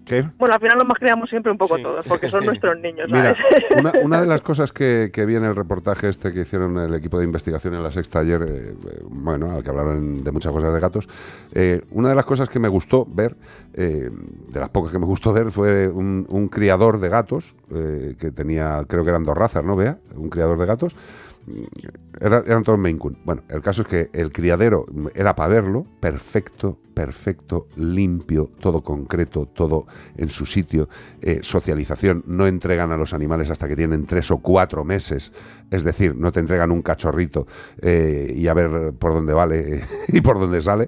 ¿Qué? 0.06 0.22
Bueno, 0.38 0.54
al 0.56 0.60
final 0.60 0.78
los 0.78 0.88
más 0.88 0.98
criamos 1.00 1.30
siempre 1.30 1.52
un 1.52 1.58
poco 1.58 1.78
Sí. 1.78 1.84
todos, 1.84 2.06
porque 2.08 2.30
son 2.30 2.46
nuestros 2.46 2.78
niños, 2.80 3.10
Mira, 3.10 3.36
¿sabes? 3.36 3.64
una, 3.80 3.92
una 4.04 4.22
de 4.22 4.28
las 4.28 4.42
cosas 4.50 4.72
que, 4.74 5.12
que 5.14 5.26
vi 5.26 5.36
en 5.36 5.46
el 5.46 5.56
reportaje 5.56 6.10
este 6.10 6.34
que 6.34 6.42
hicieron 6.42 6.78
el 6.78 6.94
equipo 6.94 7.18
de 7.20 7.26
investigación 7.26 7.74
en 7.74 7.84
la 7.84 7.92
Sexta 7.92 8.20
ayer, 8.20 8.42
eh, 8.44 8.74
eh, 8.74 9.02
bueno, 9.10 9.52
al 9.52 9.64
que 9.64 9.70
hablaron 9.70 10.24
de 10.24 10.32
muchas 10.32 10.52
cosas 10.52 10.74
de 10.74 10.80
gatos, 10.80 11.08
eh, 11.54 11.82
una 11.92 12.10
de 12.10 12.16
las 12.16 12.26
cosas 12.26 12.50
que 12.50 12.60
me 12.60 12.68
gustó 12.68 13.06
ver, 13.10 13.36
eh, 13.74 14.10
de 14.50 14.60
las 14.60 14.70
pocas 14.70 14.92
que 14.92 15.00
me 15.00 15.06
gustó 15.06 15.32
ver, 15.34 15.52
fue 15.52 15.88
un, 15.88 16.26
un 16.30 16.50
criador 16.50 17.00
de 17.00 17.10
gatos, 17.10 17.56
eh, 17.74 18.16
que 18.20 18.32
tenía, 18.32 18.84
creo 18.88 19.04
que 19.04 19.10
eran 19.10 19.24
dos 19.24 19.38
razas, 19.38 19.64
¿no? 19.64 19.76
Vea, 19.76 19.98
un 20.16 20.30
criador 20.30 20.58
de 20.60 20.66
gatos. 20.66 20.96
Era- 22.20 22.44
eran 22.46 22.64
todos 22.64 22.80
Maine. 22.80 23.00
Bueno, 23.26 23.44
el 23.50 23.62
caso 23.62 23.82
es 23.82 23.88
que 23.88 24.10
el 24.14 24.32
criadero 24.32 24.86
era 25.14 25.36
para 25.36 25.54
verlo, 25.54 25.86
perfecto, 26.00 26.80
perfecto, 26.94 27.68
limpio, 27.76 28.50
todo 28.60 28.82
concreto, 28.82 29.46
todo 29.48 29.86
en 30.16 30.30
su 30.30 30.46
sitio. 30.46 30.88
Eh, 31.22 31.40
socialización, 31.42 32.24
no 32.28 32.48
entregan 32.48 32.92
a 32.92 32.98
los 32.98 33.14
animales 33.14 33.50
hasta 33.50 33.68
que 33.68 33.76
tienen 33.76 34.06
tres 34.06 34.32
o 34.32 34.38
cuatro 34.38 34.84
meses. 34.86 35.32
Es 35.72 35.84
decir, 35.84 36.16
no 36.16 36.32
te 36.32 36.40
entregan 36.40 36.72
un 36.72 36.82
cachorrito 36.82 37.48
eh, 37.82 38.32
y 38.36 38.48
a 38.48 38.54
ver 38.54 38.94
por 38.94 39.14
dónde 39.14 39.34
vale 39.34 39.84
y 40.08 40.22
por 40.22 40.40
dónde 40.40 40.62
sale. 40.62 40.88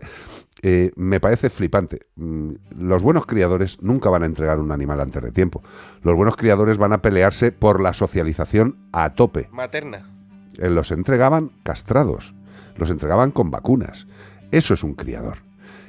Eh, 0.62 0.92
me 0.96 1.20
parece 1.20 1.50
flipante. 1.50 2.08
Mm, 2.16 2.54
Los 2.80 3.04
buenos 3.04 3.26
criadores 3.28 3.78
nunca 3.82 4.10
van 4.10 4.24
a 4.24 4.26
entregar 4.26 4.60
un 4.60 4.72
animal 4.72 5.00
antes 5.02 5.22
de 5.22 5.32
tiempo. 5.32 5.62
Los 6.02 6.16
buenos 6.16 6.38
criadores 6.38 6.78
van 6.78 6.94
a 6.94 7.02
pelearse 7.02 7.52
por 7.52 7.82
la 7.82 7.94
socialización 7.94 8.78
a 8.94 9.14
tope. 9.14 9.50
Materna. 9.52 10.15
Eh, 10.60 10.70
los 10.70 10.92
entregaban 10.92 11.52
castrados, 11.64 12.34
los 12.76 12.90
entregaban 12.90 13.32
con 13.32 13.52
vacunas. 13.52 14.08
Eso 14.52 14.74
es 14.74 14.84
un 14.84 14.94
criador. 14.94 15.38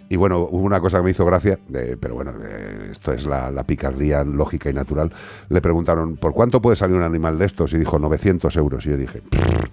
Y 0.08 0.16
bueno, 0.16 0.40
hubo 0.40 0.62
una 0.62 0.80
cosa 0.80 0.99
que 0.99 1.04
me 1.04 1.11
hizo 1.11 1.25
gracia, 1.25 1.58
eh, 1.75 1.96
pero 2.00 2.14
bueno, 2.14 2.32
eh, 2.40 2.88
esto 2.92 3.12
es 3.12 3.26
la, 3.26 3.50
la 3.50 3.64
picardía 3.64 4.23
lógica 4.23 4.70
y 4.70 4.73
natural. 4.73 5.12
Le 5.49 5.61
preguntaron, 5.61 6.16
¿por 6.16 6.32
cuánto 6.32 6.62
puede 6.62 6.76
salir 6.76 6.96
un 6.96 7.02
animal 7.02 7.38
de 7.38 7.46
estos? 7.46 7.73
Y 7.73 7.78
dijo, 7.78 7.99
900 7.99 8.56
euros. 8.56 8.87
Y 8.87 8.90
yo 8.90 8.96
dije, 8.96 9.20
"Prr, 9.28 9.68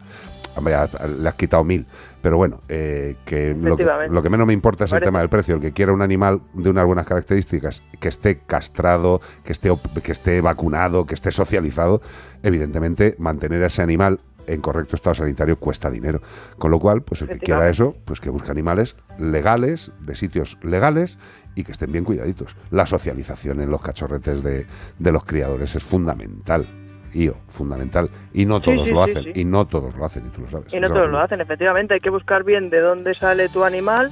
hombre, 0.55 0.75
le 1.19 1.29
has 1.29 1.35
quitado 1.35 1.63
mil. 1.63 1.85
Pero 2.21 2.37
bueno, 2.37 2.61
eh, 2.69 3.15
que 3.25 3.49
lo, 3.53 3.75
que 3.75 3.83
Efectivamente. 3.83 4.13
lo 4.13 4.23
que 4.23 4.29
menos 4.29 4.47
me 4.47 4.53
importa 4.53 4.85
es 4.85 4.93
el 4.93 5.01
tema 5.01 5.19
del 5.19 5.29
precio. 5.29 5.55
El 5.55 5.61
que 5.61 5.71
quiera 5.71 5.91
un 5.91 6.01
animal 6.01 6.41
de 6.53 6.69
unas 6.69 6.85
buenas 6.85 7.05
características, 7.05 7.83
que 7.99 8.07
esté 8.07 8.39
castrado, 8.39 9.21
que 9.43 9.51
esté, 9.51 9.71
que 10.03 10.11
esté 10.11 10.41
vacunado, 10.41 11.05
que 11.05 11.15
esté 11.15 11.31
socializado, 11.31 12.01
evidentemente 12.41 13.15
mantener 13.19 13.63
a 13.63 13.67
ese 13.67 13.81
animal 13.81 14.19
en 14.47 14.61
correcto 14.61 14.95
estado 14.95 15.15
sanitario 15.15 15.57
cuesta 15.57 15.89
dinero. 15.89 16.21
Con 16.57 16.71
lo 16.71 16.79
cual, 16.79 17.01
pues 17.01 17.21
el 17.21 17.29
que 17.29 17.39
quiera 17.39 17.69
eso, 17.69 17.95
pues 18.05 18.19
que 18.19 18.29
busque 18.29 18.51
animales 18.51 18.95
legales, 19.17 19.91
de 19.99 20.15
sitios 20.15 20.57
legales 20.61 21.17
y 21.55 21.63
que 21.63 21.71
estén 21.71 21.91
bien 21.91 22.03
cuidaditos. 22.03 22.55
La 22.71 22.85
socialización 22.85 23.61
en 23.61 23.69
los 23.69 23.81
cachorretes 23.81 24.43
de, 24.43 24.65
de 24.99 25.11
los 25.11 25.23
criadores 25.23 25.75
es 25.75 25.83
fundamental. 25.83 26.67
Io, 27.13 27.35
fundamental. 27.47 28.09
Y 28.33 28.45
no 28.45 28.59
todos 28.59 28.87
sí, 28.87 28.93
lo 28.93 29.03
hacen. 29.03 29.23
sí. 29.23 29.31
Y 29.35 29.45
no 29.45 29.67
todos 29.67 29.95
lo 29.95 30.05
hacen, 30.05 30.25
y 30.25 30.29
tú 30.29 30.41
lo 30.41 30.47
sabes. 30.47 30.73
Y 30.73 30.79
no 30.79 30.89
todos 30.89 31.09
lo 31.09 31.19
hacen, 31.19 31.41
efectivamente. 31.41 31.93
Hay 31.93 31.99
que 31.99 32.09
buscar 32.09 32.43
bien 32.43 32.69
de 32.69 32.79
dónde 32.79 33.13
sale 33.13 33.49
tu 33.49 33.63
animal. 33.63 34.11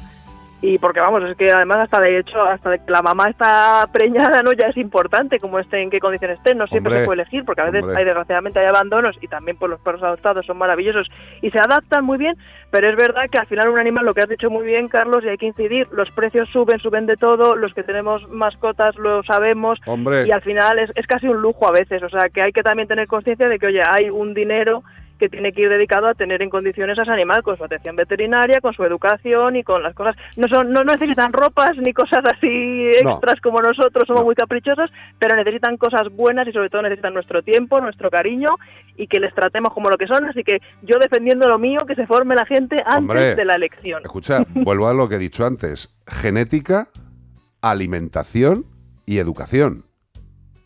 Y 0.64 0.78
porque 0.78 1.00
vamos, 1.00 1.24
es 1.24 1.36
que 1.36 1.52
además 1.52 1.78
hasta 1.78 2.00
de 2.00 2.20
hecho, 2.20 2.44
hasta 2.44 2.70
de 2.70 2.80
que 2.80 2.92
la 2.92 3.02
mamá 3.02 3.30
está 3.30 3.88
preñada, 3.92 4.44
¿no? 4.44 4.52
Ya 4.54 4.68
es 4.68 4.78
importante 4.78 5.40
cómo 5.40 5.58
esté, 5.58 5.82
en 5.82 5.90
qué 5.90 6.00
condiciones 6.00 6.38
esté. 6.38 6.54
No 6.54 6.68
siempre 6.68 6.92
Hombre, 6.92 7.00
se 7.00 7.06
puede 7.06 7.22
elegir, 7.22 7.46
porque 7.46 7.62
a 7.62 7.66
veces 7.66 7.82
hombre. 7.82 7.98
hay 7.98 8.06
desgraciadamente 8.06 8.60
hay 8.60 8.68
abandonos 8.68 9.18
y 9.22 9.28
también 9.28 9.58
pues 9.58 9.72
los 9.72 9.82
perros 9.82 10.04
adoptados 10.04 10.46
son 10.46 10.60
maravillosos 10.60 11.10
y 11.42 11.50
se 11.50 11.60
adaptan 11.60 12.06
muy 12.06 12.20
bien, 12.20 12.36
pero 12.70 12.88
es 12.88 12.96
verdad 12.96 13.24
que 13.32 13.40
al 13.40 13.48
final 13.48 13.70
un 13.70 13.80
animal, 13.80 14.06
lo 14.06 14.14
que 14.14 14.22
has 14.22 14.30
dicho 14.30 14.52
muy 14.52 14.66
bien, 14.66 14.88
Carlos, 14.88 15.24
y 15.24 15.30
hay 15.30 15.38
que 15.38 15.48
incidir, 15.48 15.88
los 15.92 16.12
precios 16.12 16.50
suben, 16.50 16.80
suben 16.80 17.08
de 17.08 17.18
todo, 17.18 17.56
los 17.56 17.74
que 17.74 17.84
tenemos 17.84 18.28
mascotas 18.30 18.96
lo 18.98 19.24
sabemos, 19.24 19.80
Hombre, 19.88 20.28
y 20.28 20.32
al 20.32 20.42
final 20.42 20.80
es, 20.80 20.92
es 20.96 21.08
casi 21.08 21.28
un 21.28 21.42
lujo 21.42 21.68
a 21.68 21.72
veces, 21.72 22.04
o 22.04 22.10
sea 22.10 22.30
que 22.30 22.42
hay 22.42 22.52
que 22.52 22.62
también 22.62 22.88
tener 22.88 23.08
conciencia 23.08 23.50
de 23.50 23.58
que, 23.58 23.68
oye, 23.68 23.82
hay 23.84 24.10
un 24.10 24.34
dinero 24.34 24.84
que 25.22 25.30
tiene 25.30 25.54
que 25.54 25.62
ir 25.62 25.70
dedicado 25.70 26.08
a 26.08 26.16
tener 26.16 26.42
en 26.42 26.50
condiciones 26.50 26.98
a 26.98 27.04
ese 27.04 27.12
animal, 27.12 27.44
con 27.44 27.56
su 27.56 27.64
atención 27.64 27.96
veterinaria, 27.96 28.60
con 28.60 28.74
su 28.74 28.84
educación 28.84 29.56
y 29.56 29.64
con 29.64 29.84
las 29.84 29.94
cosas. 29.94 30.16
No 30.36 30.48
son, 30.48 30.74
no 30.74 30.84
necesitan 30.84 31.32
ropas 31.32 31.78
ni 31.78 31.94
cosas 31.94 32.24
así 32.26 32.90
No. 33.04 33.12
extras 33.12 33.40
como 33.40 33.60
nosotros, 33.62 34.06
somos 34.08 34.22
No. 34.24 34.26
muy 34.26 34.34
caprichosos, 34.36 34.90
pero 35.20 35.36
necesitan 35.36 35.78
cosas 35.78 36.10
buenas 36.12 36.48
y 36.48 36.52
sobre 36.52 36.70
todo 36.70 36.82
necesitan 36.82 37.14
nuestro 37.14 37.44
tiempo, 37.44 37.80
nuestro 37.80 38.10
cariño 38.10 38.50
y 38.98 39.06
que 39.06 39.20
les 39.20 39.34
tratemos 39.36 39.72
como 39.76 39.90
lo 39.92 39.98
que 39.98 40.08
son. 40.08 40.26
Así 40.26 40.44
que 40.44 40.58
yo 40.82 40.98
defendiendo 41.00 41.48
lo 41.48 41.60
mío, 41.60 41.86
que 41.86 41.94
se 41.96 42.08
forme 42.08 42.34
la 42.34 42.46
gente 42.48 42.78
antes 42.84 42.98
Hombre. 42.98 43.36
de 43.36 43.46
la 43.46 43.54
elección. 43.54 44.02
escucha, 44.04 44.44
vuelvo 44.56 44.88
a 44.88 44.94
lo 44.96 45.08
que 45.08 45.16
he 45.16 45.20
dicho 45.20 45.46
antes. 45.46 45.96
Genética, 46.08 46.88
alimentación 47.62 48.66
y 49.06 49.20
educación. 49.20 49.86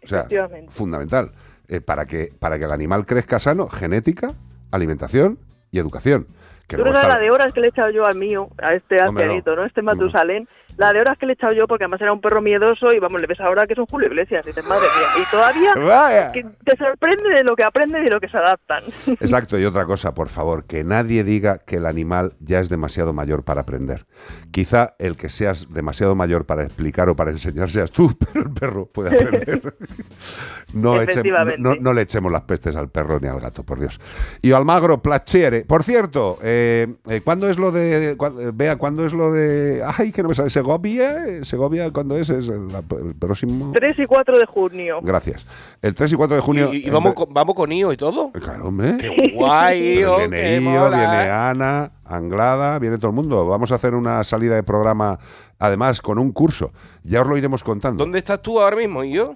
O 0.03 0.07
sea, 0.07 0.27
fundamental. 0.69 1.31
Eh, 1.67 1.81
para, 1.81 2.05
que, 2.05 2.29
para 2.39 2.59
que 2.59 2.65
el 2.65 2.71
animal 2.71 3.07
crezca 3.07 3.39
sano, 3.39 3.67
genética, 3.69 4.35
alimentación 4.75 5.37
y 5.71 5.79
educación. 5.79 6.27
Que 6.67 6.77
no 6.77 6.83
luego 6.83 6.95
sabes 6.95 7.07
está- 7.09 7.17
la 7.19 7.23
de 7.23 7.31
horas 7.31 7.53
que 7.53 7.59
le 7.59 7.67
he 7.67 7.69
echado 7.69 7.91
yo 7.91 8.05
al 8.05 8.15
mío, 8.17 8.49
a 8.61 8.73
este 8.73 8.95
no. 8.97 9.09
ancianito, 9.09 9.55
¿no? 9.55 9.65
Este 9.65 9.81
Matusalén. 9.81 10.47
La 10.77 10.91
de 10.91 10.99
horas 10.99 11.17
que 11.17 11.25
le 11.25 11.33
he 11.33 11.35
echado 11.35 11.53
yo, 11.53 11.67
porque 11.67 11.85
además 11.85 12.01
era 12.01 12.11
un 12.11 12.19
perro 12.21 12.41
miedoso 12.41 12.87
y 12.93 12.99
vamos, 12.99 13.21
le 13.21 13.27
ves 13.27 13.39
ahora 13.39 13.65
que 13.65 13.73
es 13.73 13.79
un 13.79 13.85
Julio 13.85 14.07
Iglesias. 14.07 14.43
Y 14.45 14.49
dices, 14.49 14.65
madre 14.65 14.87
mía. 14.97 15.23
Y 15.23 15.31
todavía 15.31 15.73
Vaya. 15.75 16.31
que 16.31 16.43
te 16.43 16.75
sorprende 16.77 17.29
de 17.35 17.43
lo 17.43 17.55
que 17.55 17.63
aprenden 17.63 18.01
y 18.01 18.05
de 18.05 18.11
lo 18.11 18.19
que 18.19 18.27
se 18.27 18.37
adaptan. 18.37 18.83
Exacto, 19.19 19.57
y 19.57 19.65
otra 19.65 19.85
cosa, 19.85 20.13
por 20.13 20.29
favor, 20.29 20.65
que 20.65 20.83
nadie 20.83 21.23
diga 21.23 21.59
que 21.59 21.77
el 21.77 21.85
animal 21.85 22.33
ya 22.39 22.59
es 22.59 22.69
demasiado 22.69 23.13
mayor 23.13 23.43
para 23.43 23.61
aprender. 23.61 24.05
Quizá 24.51 24.95
el 24.99 25.15
que 25.15 25.29
seas 25.29 25.67
demasiado 25.73 26.15
mayor 26.15 26.45
para 26.45 26.63
explicar 26.63 27.07
o 27.09 27.15
para 27.15 27.31
enseñar 27.31 27.69
seas 27.69 27.91
tú, 27.91 28.11
pero 28.33 28.45
el 28.47 28.53
perro 28.53 28.85
puede 28.87 29.15
aprender. 29.15 29.75
no, 30.73 31.01
eche- 31.01 31.57
no- 31.57 31.75
no 31.75 31.93
le 31.93 32.01
echemos 32.01 32.31
las 32.31 32.41
pestes 32.43 32.75
al 32.75 32.89
perro 32.89 33.19
ni 33.21 33.27
al 33.27 33.39
gato, 33.39 33.63
por 33.63 33.79
Dios. 33.79 33.99
Y 34.41 34.51
Almagro, 34.51 35.01
placere. 35.01 35.61
Por 35.65 35.83
cierto, 35.83 36.37
eh, 36.43 36.95
eh, 37.09 37.21
¿cuándo 37.23 37.49
es 37.49 37.57
lo 37.57 37.71
de... 37.71 38.15
cuán- 38.17 38.39
eh, 38.39 38.51
vea, 38.53 38.75
¿cuándo 38.77 39.05
es 39.05 39.13
lo 39.13 39.31
de... 39.31 39.81
Ay, 39.97 40.11
que 40.11 40.21
no 40.21 40.29
me 40.29 40.35
sale. 40.35 40.49
Segovia, 40.65 41.43
Segovia, 41.43 41.91
¿cuándo 41.91 42.17
es? 42.17 42.27
Es 42.31 42.49
el, 42.49 42.67
el 42.71 43.15
próximo... 43.15 43.71
3 43.75 43.99
y 43.99 44.05
4 44.07 44.39
de 44.39 44.45
junio. 44.47 44.99
Gracias. 45.03 45.45
El 45.79 45.93
3 45.93 46.13
y 46.13 46.15
4 46.15 46.35
de 46.37 46.41
junio... 46.41 46.73
Y, 46.73 46.89
vamos, 46.89 47.13
con, 47.13 47.31
vamos 47.31 47.53
con 47.53 47.71
IO 47.71 47.93
y 47.93 47.97
todo. 47.97 48.31
Claro, 48.31 48.69
hombre. 48.69 48.97
¡Qué 48.97 49.33
guay, 49.35 49.99
IO! 49.99 50.17
Viene 50.17 50.41
¡Qué 50.41 50.55
Io, 50.55 50.61
mola! 50.61 50.97
viene 50.97 51.29
Ana, 51.31 51.91
Anglada, 52.03 52.79
viene 52.79 52.97
todo 52.97 53.09
el 53.09 53.15
mundo. 53.15 53.47
Vamos 53.47 53.71
a 53.71 53.75
hacer 53.75 53.93
una 53.93 54.23
salida 54.23 54.55
de 54.55 54.63
programa, 54.63 55.19
además, 55.59 56.01
con 56.01 56.17
un 56.17 56.31
curso. 56.31 56.71
Ya 57.03 57.21
os 57.21 57.27
lo 57.27 57.37
iremos 57.37 57.63
contando. 57.63 58.03
¿Dónde 58.03 58.17
estás 58.17 58.41
tú 58.41 58.59
ahora 58.59 58.75
mismo, 58.77 59.03
IO? 59.03 59.35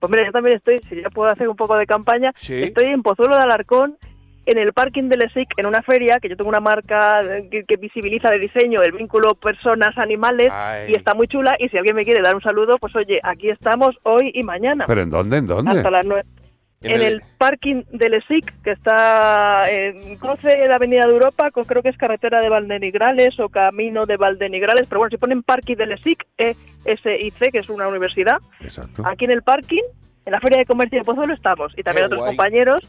Pues 0.00 0.10
mira, 0.10 0.24
yo 0.24 0.32
también 0.32 0.56
estoy, 0.56 0.78
si 0.88 1.02
ya 1.02 1.10
puedo 1.10 1.30
hacer 1.30 1.48
un 1.50 1.56
poco 1.56 1.76
de 1.76 1.84
campaña, 1.86 2.32
Sí. 2.36 2.62
estoy 2.62 2.86
en 2.86 3.02
Pozuelo 3.02 3.36
de 3.36 3.42
Alarcón 3.42 3.98
en 4.46 4.58
el 4.58 4.72
parking 4.72 5.08
del 5.08 5.22
ESIC, 5.24 5.48
en 5.56 5.66
una 5.66 5.82
feria, 5.82 6.18
que 6.20 6.28
yo 6.28 6.36
tengo 6.36 6.50
una 6.50 6.60
marca 6.60 7.22
que, 7.50 7.64
que 7.64 7.76
visibiliza 7.76 8.30
de 8.30 8.38
diseño 8.38 8.80
el 8.82 8.92
vínculo 8.92 9.34
personas-animales 9.34 10.48
y 10.88 10.96
está 10.96 11.14
muy 11.14 11.26
chula. 11.28 11.56
Y 11.58 11.68
si 11.68 11.76
alguien 11.78 11.96
me 11.96 12.04
quiere 12.04 12.22
dar 12.22 12.34
un 12.34 12.42
saludo, 12.42 12.76
pues 12.78 12.94
oye, 12.96 13.20
aquí 13.22 13.50
estamos 13.50 13.96
hoy 14.02 14.30
y 14.34 14.42
mañana. 14.42 14.84
¿Pero 14.86 15.02
en 15.02 15.10
dónde? 15.10 15.38
¿En 15.38 15.46
dónde? 15.46 15.70
hasta 15.70 15.90
las 15.90 16.04
nueve. 16.06 16.24
En 16.82 16.90
En, 16.90 17.00
el- 17.00 17.12
el, 17.14 17.22
parking 17.38 17.82
del 17.92 18.12
ESIC, 18.14 18.62
que 18.62 18.72
está 18.72 19.70
en 19.70 20.16
cruce 20.18 20.48
de 20.48 20.70
Avenida 20.74 21.06
de 21.06 21.12
Europa, 21.14 21.50
con, 21.50 21.64
creo 21.64 21.82
que 21.82 21.88
es 21.88 21.96
carretera 21.96 22.40
de 22.42 22.50
Valdenigrales 22.50 23.40
o 23.40 23.48
camino 23.48 24.04
de 24.04 24.18
Valdenigrales, 24.18 24.86
pero 24.86 24.98
bueno, 24.98 25.10
si 25.10 25.16
ponen 25.16 25.42
parking 25.42 25.76
del 25.76 25.92
ESIC, 25.92 26.26
E-S-I-C, 26.36 27.50
que 27.52 27.58
es 27.60 27.68
una 27.70 27.88
universidad, 27.88 28.36
Exacto. 28.60 29.02
aquí 29.06 29.24
en 29.24 29.30
el 29.30 29.42
parking, 29.42 29.82
en 30.26 30.32
la 30.32 30.40
Feria 30.40 30.58
de 30.58 30.66
Comercio 30.66 30.98
de 30.98 31.04
Pozuelo 31.04 31.32
estamos. 31.32 31.72
Y 31.78 31.82
también 31.82 32.02
Qué 32.02 32.06
otros 32.06 32.20
guay. 32.20 32.36
compañeros 32.36 32.82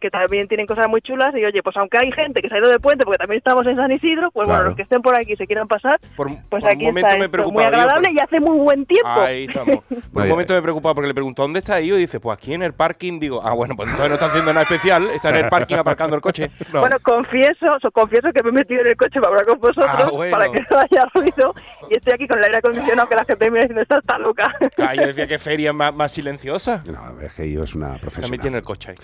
que 0.00 0.10
también 0.10 0.48
tienen 0.48 0.66
cosas 0.66 0.88
muy 0.88 1.00
chulas. 1.02 1.34
Y 1.36 1.44
oye, 1.44 1.62
pues 1.62 1.76
aunque 1.76 1.98
hay 1.98 2.10
gente 2.12 2.40
que 2.42 2.48
se 2.48 2.54
ha 2.54 2.58
ido 2.58 2.68
de 2.70 2.78
puente, 2.80 3.04
porque 3.04 3.18
también 3.18 3.38
estamos 3.38 3.66
en 3.66 3.76
San 3.76 3.92
Isidro, 3.92 4.30
pues 4.30 4.46
Claro. 4.46 4.58
bueno, 4.58 4.68
los 4.70 4.76
que 4.76 4.82
estén 4.82 5.02
por 5.02 5.16
aquí 5.18 5.34
y 5.34 5.36
se 5.36 5.46
quieran 5.46 5.68
pasar, 5.68 5.98
Por, 6.16 6.28
pues 6.48 6.62
por 6.62 6.66
aquí 6.66 6.86
un 6.86 6.96
está 6.98 7.16
me 7.16 7.24
esto, 7.26 7.50
muy 7.52 7.62
agradable 7.64 8.08
pero- 8.08 8.14
y 8.14 8.18
hace 8.24 8.40
muy 8.40 8.58
buen 8.58 8.86
tiempo. 8.86 9.08
Ahí 9.08 9.44
estamos. 9.44 9.76
Por 10.12 10.22
un 10.24 10.28
momento 10.28 10.54
me 10.54 10.62
preocupaba 10.62 10.94
porque 10.94 11.08
le 11.08 11.14
preguntó 11.14 11.42
¿dónde 11.42 11.58
está 11.60 11.74
ahí? 11.76 11.90
Y 11.92 11.96
dice, 11.96 12.18
pues 12.20 12.36
aquí 12.36 12.52
en 12.54 12.62
el 12.62 12.72
parking. 12.72 13.18
Digo, 13.20 13.40
ah, 13.44 13.52
bueno, 13.54 13.74
pues 13.76 13.88
entonces 13.88 14.08
no 14.08 14.14
está 14.14 14.26
haciendo 14.26 14.52
nada 14.52 14.62
especial. 14.62 15.08
Está 15.10 15.30
en 15.30 15.44
el 15.44 15.48
parking 15.50 15.76
aparcando 15.76 16.16
el 16.16 16.22
coche. 16.22 16.50
No. 16.72 16.80
Bueno, 16.80 16.96
confieso, 17.02 17.66
so- 17.82 17.90
confieso 17.90 18.28
que 18.32 18.42
me 18.44 18.50
he 18.50 18.52
metido 18.52 18.80
en 18.82 18.88
el 18.88 18.96
coche 18.96 19.20
para 19.20 19.28
hablar 19.32 19.46
con 19.46 19.58
vosotros, 19.60 19.86
Ah, 19.88 20.08
bueno. 20.12 20.36
para 20.38 20.50
que 20.52 20.60
no 20.70 20.78
haya 20.78 21.04
ruido, 21.14 21.54
y 21.90 21.96
estoy 21.96 22.12
aquí 22.14 22.26
con 22.28 22.38
el 22.38 22.44
aire 22.44 22.58
acondicionado 22.58 23.08
que 23.08 23.16
la 23.16 23.24
gente 23.24 23.50
me 23.50 23.60
dice, 23.60 23.80
esta 23.80 23.98
está 23.98 24.18
loca. 24.18 24.54
Ah, 24.78 24.94
yo 24.94 25.06
decía 25.06 25.26
que 25.26 25.38
feria 25.38 25.72
más, 25.72 25.92
más 25.94 26.12
silenciosa. 26.12 26.82
No, 26.86 27.20
es 27.20 27.32
que 27.34 27.50
yo 27.50 27.64
es 27.64 27.74
una 27.74 27.86
También 27.86 28.00
profesional. 28.02 28.40
tiene 28.40 28.56
el 28.58 28.62
coche 28.62 28.90
ahí. 28.90 28.96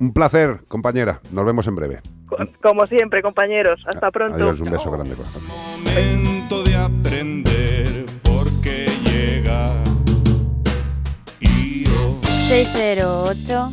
Un 0.00 0.12
placer, 0.12 0.60
compañera. 0.68 1.20
Nos 1.30 1.44
vemos 1.44 1.66
en 1.66 1.76
breve. 1.76 2.00
Co- 2.26 2.38
Como 2.62 2.86
siempre, 2.86 3.20
compañeros. 3.22 3.82
Hasta 3.86 4.10
pronto. 4.10 4.36
Adiós, 4.36 4.60
un 4.60 4.70
beso 4.70 4.90
grande. 4.90 5.14
corazón. 5.14 5.42
Momento 5.84 6.62
de 6.64 6.74
aprender 6.76 8.06
porque 8.22 8.86
llega. 9.04 9.74
Y 11.40 11.84
yo 11.84 12.18
608 12.48 13.70